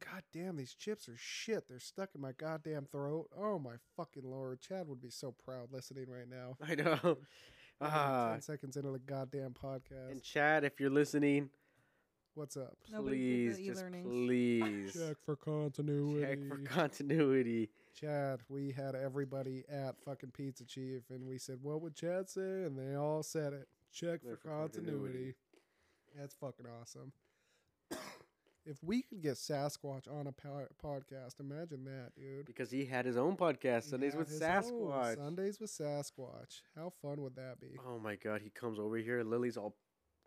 [0.00, 1.68] God damn, these chips are shit.
[1.68, 3.28] They're stuck in my goddamn throat.
[3.36, 6.56] Oh my fucking lord, Chad would be so proud listening right now.
[6.66, 6.98] I know.
[7.02, 10.10] We're like Ah, ten seconds into the goddamn podcast.
[10.10, 11.50] and Chad, if you're listening,
[12.34, 12.76] What's up?
[12.92, 14.06] Nobody did please, the just e-learnings.
[14.06, 16.20] please Check for continuity.
[16.22, 17.70] check for continuity.
[17.98, 22.62] Chad, we had everybody at fucking Pizza Chief, and we said, "What would Chad say?"
[22.62, 23.68] And they all said it.
[23.92, 24.92] Check for Check for continuity.
[24.92, 25.34] continuity.
[26.16, 27.12] That's fucking awesome.
[28.66, 32.46] If we could get Sasquatch on a po- podcast, imagine that, dude.
[32.46, 35.16] Because he had his own podcast, Sundays with Sasquatch.
[35.16, 36.60] Sundays with Sasquatch.
[36.76, 37.78] How fun would that be?
[37.86, 39.22] Oh my god, he comes over here.
[39.22, 39.76] Lily's all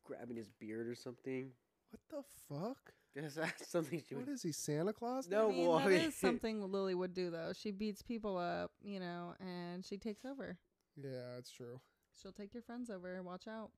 [0.04, 1.52] grabbing his beard or something.
[1.92, 2.94] What the fuck?
[3.16, 4.34] Is that something she What would?
[4.34, 5.30] is he, Santa Claus?
[5.30, 5.80] No, I mean, boy.
[5.84, 7.52] that is something Lily would do though.
[7.56, 10.58] She beats people up, you know, and she takes over.
[11.02, 11.80] Yeah, it's true.
[12.20, 13.22] She'll take your friends over.
[13.22, 13.70] Watch out.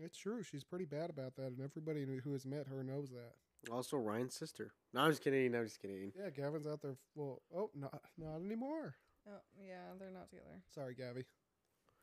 [0.00, 0.44] It's true.
[0.44, 3.34] She's pretty bad about that, and everybody who- who has met her knows that.
[3.70, 4.72] Also, Ryan's sister.
[4.94, 5.50] No, I'm just kidding.
[5.52, 6.12] No, I'm just kidding.
[6.18, 6.96] Yeah, Gavin's out there.
[7.14, 8.94] Well, oh, not not anymore.
[9.28, 10.62] Oh yeah, they're not together.
[10.74, 11.24] Sorry, Gabby.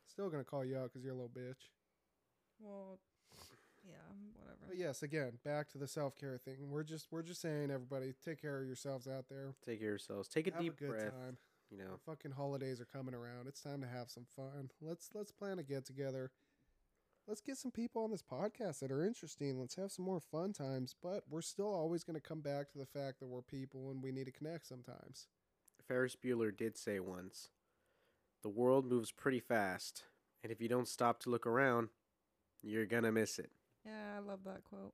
[0.08, 1.70] Still gonna call you out because you're a little bitch.
[2.60, 3.00] Well,
[3.88, 3.96] yeah,
[4.40, 4.58] whatever.
[4.68, 6.70] But yes, again, back to the self care thing.
[6.70, 9.54] We're just we're just saying, everybody, take care of yourselves out there.
[9.66, 10.28] Take care of yourselves.
[10.28, 11.12] Take a have deep a good breath.
[11.12, 11.38] time.
[11.72, 13.48] You know, The fucking holidays are coming around.
[13.48, 14.70] It's time to have some fun.
[14.82, 16.32] Let's let's plan a get together.
[17.28, 19.60] Let's get some people on this podcast that are interesting.
[19.60, 20.96] Let's have some more fun times.
[21.02, 24.04] But we're still always going to come back to the fact that we're people and
[24.04, 25.28] we need to connect sometimes.
[25.88, 27.50] Ferris Bueller did say once,
[28.44, 30.04] "The world moves pretty fast,
[30.44, 31.90] and if you don't stop to look around,
[32.64, 33.52] you're gonna miss it."
[33.86, 34.94] Yeah, I love that quote.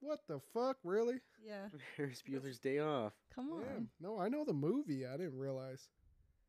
[0.00, 1.20] What the fuck, really?
[1.44, 3.14] Yeah, Ferris Bueller's Day Off.
[3.34, 3.60] come on.
[3.62, 3.80] Yeah.
[4.00, 5.04] No, I know the movie.
[5.06, 5.88] I didn't realize.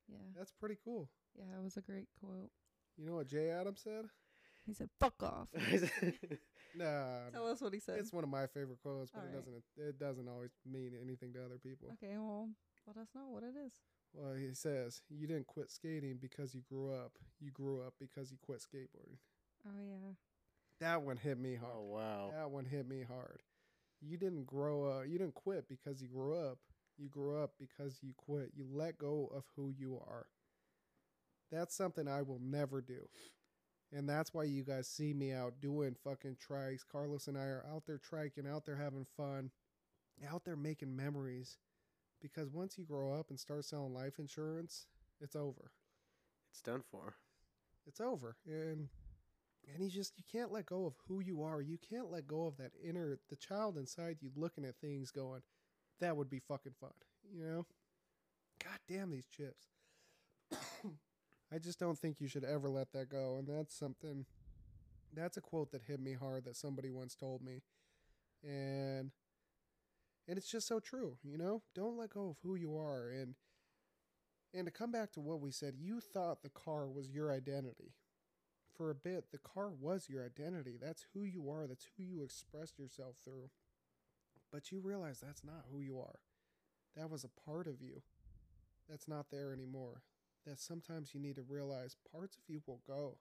[0.08, 1.10] Yeah, That's pretty cool.
[1.38, 2.52] yeah, it was a great quote.
[2.98, 4.06] You know what Jay Adams said?
[4.66, 5.48] He said, "Fuck off."
[6.76, 8.00] Nah, Tell us what he said.
[8.00, 9.46] it's one of my favorite quotes, but it Alright.
[9.46, 11.90] doesn't it doesn't always mean anything to other people.
[12.02, 12.48] Okay, well,
[12.88, 13.74] let us know what it is.
[14.14, 17.14] Well, he says you didn't quit skating because you grew up.
[17.40, 19.18] You grew up because you quit skateboarding.
[19.68, 20.14] Oh yeah.
[20.80, 21.74] That one hit me hard.
[21.76, 22.32] oh wow.
[22.34, 23.42] That one hit me hard.
[24.02, 25.08] You didn't grow up.
[25.08, 26.58] You didn't quit because you grew up.
[26.98, 28.52] You grew up because you quit.
[28.56, 30.28] You let go of who you are.
[31.52, 33.10] That's something I will never do.
[33.94, 36.82] And that's why you guys see me out doing fucking trikes.
[36.90, 39.52] Carlos and I are out there triking, out there having fun,
[40.32, 41.58] out there making memories.
[42.22, 44.86] Because once you grow up and start selling life insurance,
[45.20, 45.72] it's over.
[46.52, 47.16] It's done for.
[47.86, 48.38] It's over.
[48.46, 48.88] And
[49.74, 51.62] and you just you can't let go of who you are.
[51.62, 55.42] You can't let go of that inner the child inside you looking at things going,
[56.00, 56.92] that would be fucking fun.
[57.34, 57.66] You know?
[58.64, 59.66] God damn these chips.
[61.54, 63.38] I just don't think you should ever let that go.
[63.38, 64.26] And that's something
[65.14, 67.62] that's a quote that hit me hard that somebody once told me.
[68.44, 69.12] And
[70.28, 71.64] and it's just so true, you know?
[71.76, 73.36] Don't let go of who you are and
[74.54, 77.94] and to come back to what we said, you thought the car was your identity.
[78.76, 80.78] For a bit, the car was your identity.
[80.82, 81.68] That's who you are.
[81.68, 83.50] That's who you expressed yourself through.
[84.52, 86.20] But you realize that's not who you are.
[86.98, 88.02] That was a part of you
[88.90, 90.02] that's not there anymore.
[90.46, 93.18] That sometimes you need to realize parts of you will go.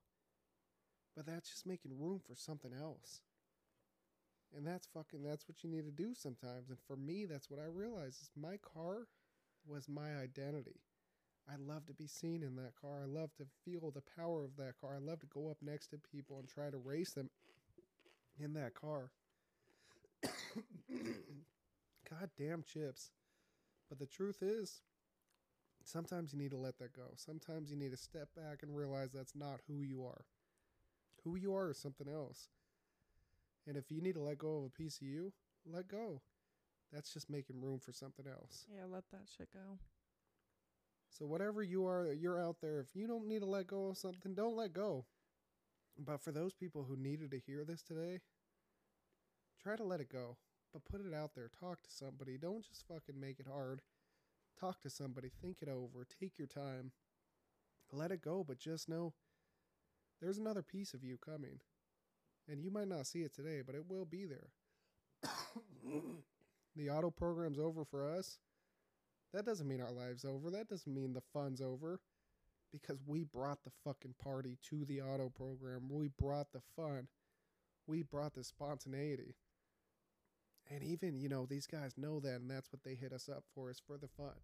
[1.16, 3.20] But that's just making room for something else.
[4.56, 6.70] And that's fucking that's what you need to do sometimes.
[6.70, 9.06] And for me, that's what I realized is my car
[9.66, 10.80] was my identity.
[11.48, 13.00] I love to be seen in that car.
[13.02, 14.96] I love to feel the power of that car.
[14.96, 17.30] I love to go up next to people and try to race them
[18.38, 19.10] in that car.
[22.08, 23.10] God damn chips.
[23.88, 24.82] But the truth is,
[25.84, 27.12] sometimes you need to let that go.
[27.16, 30.24] Sometimes you need to step back and realize that's not who you are.
[31.24, 32.48] Who you are is something else.
[33.66, 35.32] And if you need to let go of a piece of you,
[35.66, 36.22] let go.
[36.92, 38.66] That's just making room for something else.
[38.74, 39.78] Yeah, let that shit go.
[41.10, 42.80] So whatever you are, you're out there.
[42.80, 45.04] If you don't need to let go of something, don't let go.
[45.98, 48.20] But for those people who needed to hear this today,
[49.62, 50.36] try to let it go.
[50.72, 51.50] But put it out there.
[51.60, 52.38] Talk to somebody.
[52.38, 53.82] Don't just fucking make it hard.
[54.60, 55.30] Talk to somebody.
[55.40, 56.06] Think it over.
[56.20, 56.92] Take your time.
[57.92, 59.14] Let it go, but just know
[60.20, 61.60] there's another piece of you coming.
[62.48, 64.50] And you might not see it today, but it will be there.
[66.76, 68.38] the auto program's over for us.
[69.32, 70.50] That doesn't mean our life's over.
[70.50, 72.00] That doesn't mean the fun's over.
[72.72, 75.88] Because we brought the fucking party to the auto program.
[75.90, 77.08] We brought the fun.
[77.86, 79.34] We brought the spontaneity.
[80.72, 83.42] And even, you know, these guys know that, and that's what they hit us up
[83.54, 84.38] for is for the fun.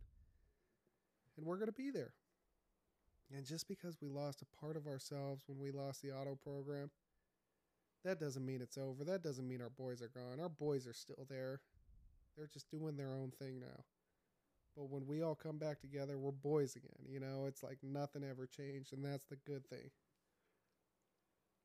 [1.37, 2.15] And we're going to be there.
[3.35, 6.91] And just because we lost a part of ourselves when we lost the auto program,
[8.05, 9.05] that doesn't mean it's over.
[9.05, 10.41] That doesn't mean our boys are gone.
[10.41, 11.61] Our boys are still there.
[12.37, 13.85] They're just doing their own thing now.
[14.77, 17.09] But when we all come back together, we're boys again.
[17.09, 19.91] You know, it's like nothing ever changed, and that's the good thing.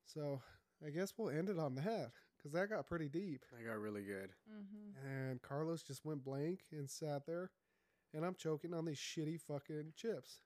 [0.06, 0.40] So
[0.84, 2.10] I guess we'll end it on that
[2.42, 3.44] because that got pretty deep.
[3.58, 4.30] I got really good.
[4.50, 5.06] Mm-hmm.
[5.08, 7.50] And Carlos just went blank and sat there,
[8.14, 10.38] and I'm choking on these shitty fucking chips.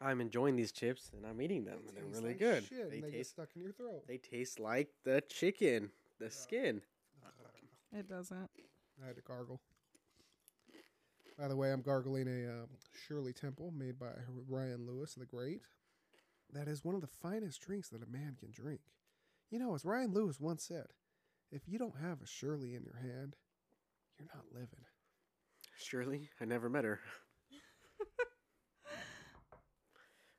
[0.00, 2.64] I'm enjoying these chips and I'm eating them, and They they're really like good.
[2.64, 4.06] Shit, They and they get taste stuck in your throat.
[4.06, 6.82] they taste like the chicken, the skin.
[7.92, 8.50] It doesn't.
[9.02, 9.60] I had to gargle.
[11.38, 12.68] By the way, I'm gargling a um,
[13.06, 14.10] Shirley Temple made by
[14.48, 15.62] Ryan Lewis the Great.
[16.52, 18.80] That is one of the finest drinks that a man can drink.
[19.50, 20.86] You know, as Ryan Lewis once said,
[21.50, 23.36] if you don't have a Shirley in your hand,
[24.18, 24.84] you're not living.
[25.76, 27.00] Shirley, I never met her.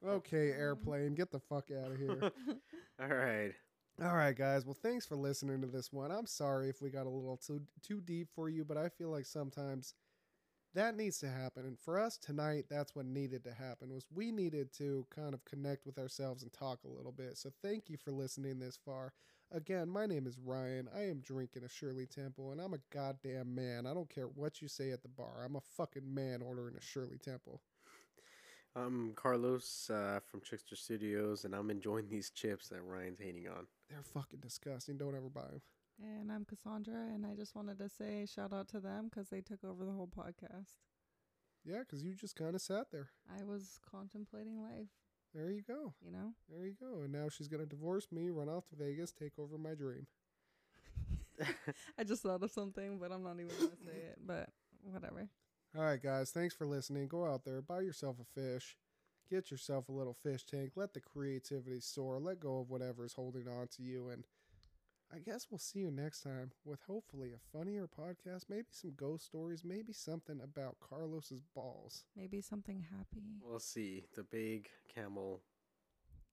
[0.06, 2.22] Okay, airplane, get the fuck out of here.
[3.02, 3.52] All right.
[4.02, 4.66] All right, guys.
[4.66, 6.10] Well, thanks for listening to this one.
[6.10, 9.10] I'm sorry if we got a little too too deep for you, but I feel
[9.10, 9.94] like sometimes
[10.74, 11.66] that needs to happen.
[11.66, 13.94] And for us tonight, that's what needed to happen.
[13.94, 17.38] Was we needed to kind of connect with ourselves and talk a little bit.
[17.38, 19.12] So thank you for listening this far.
[19.52, 20.88] Again, my name is Ryan.
[20.96, 23.88] I am drinking a Shirley Temple, and I'm a goddamn man.
[23.88, 25.44] I don't care what you say at the bar.
[25.44, 27.60] I'm a fucking man ordering a Shirley Temple.
[28.76, 33.66] I'm Carlos uh, from Trickster Studios, and I'm enjoying these chips that Ryan's hating on.
[33.90, 34.98] They're fucking disgusting.
[34.98, 35.62] Don't ever buy them.
[36.00, 39.42] And I'm Cassandra, and I just wanted to say shout out to them because they
[39.42, 40.78] took over the whole podcast.
[41.66, 43.10] Yeah, because you just kind of sat there.
[43.28, 44.88] I was contemplating life,
[45.34, 45.94] There you go.
[46.04, 46.34] you know?
[46.50, 47.02] There you go.
[47.04, 50.08] And now she's going to divorce me, run off to Vegas, take over my dream.
[51.98, 54.50] I just thought of something, but I'm not even going to say it, but
[54.84, 55.30] whatever.
[55.78, 56.32] All right, guys.
[56.32, 57.08] Thanks for listening.
[57.08, 58.76] Go out there, buy yourself a fish,
[59.30, 63.48] get yourself a little fish tank, let the creativity soar, let go of whatever's holding
[63.48, 64.10] on to you.
[64.10, 64.24] And
[65.14, 69.26] I guess we'll see you next time with hopefully a funnier podcast, maybe some ghost
[69.26, 72.04] stories, maybe something about Carlos's balls.
[72.16, 73.24] Maybe something happy.
[73.42, 74.06] We'll see.
[74.16, 75.42] The big camel.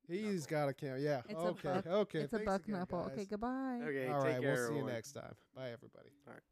[0.08, 0.46] He's Knuckle.
[0.50, 0.98] got a camel.
[0.98, 1.22] Yeah.
[1.28, 1.68] It's a okay.
[1.68, 2.18] buck- okay.
[2.20, 3.04] it's a buck again, knuckle.
[3.04, 3.12] guys.
[3.14, 3.80] Okay, goodbye.
[3.82, 4.42] Okay, All take right.
[4.42, 4.54] care.
[4.54, 5.34] We'll see you next time.
[5.54, 6.10] Bye, everybody.
[6.26, 6.42] All right.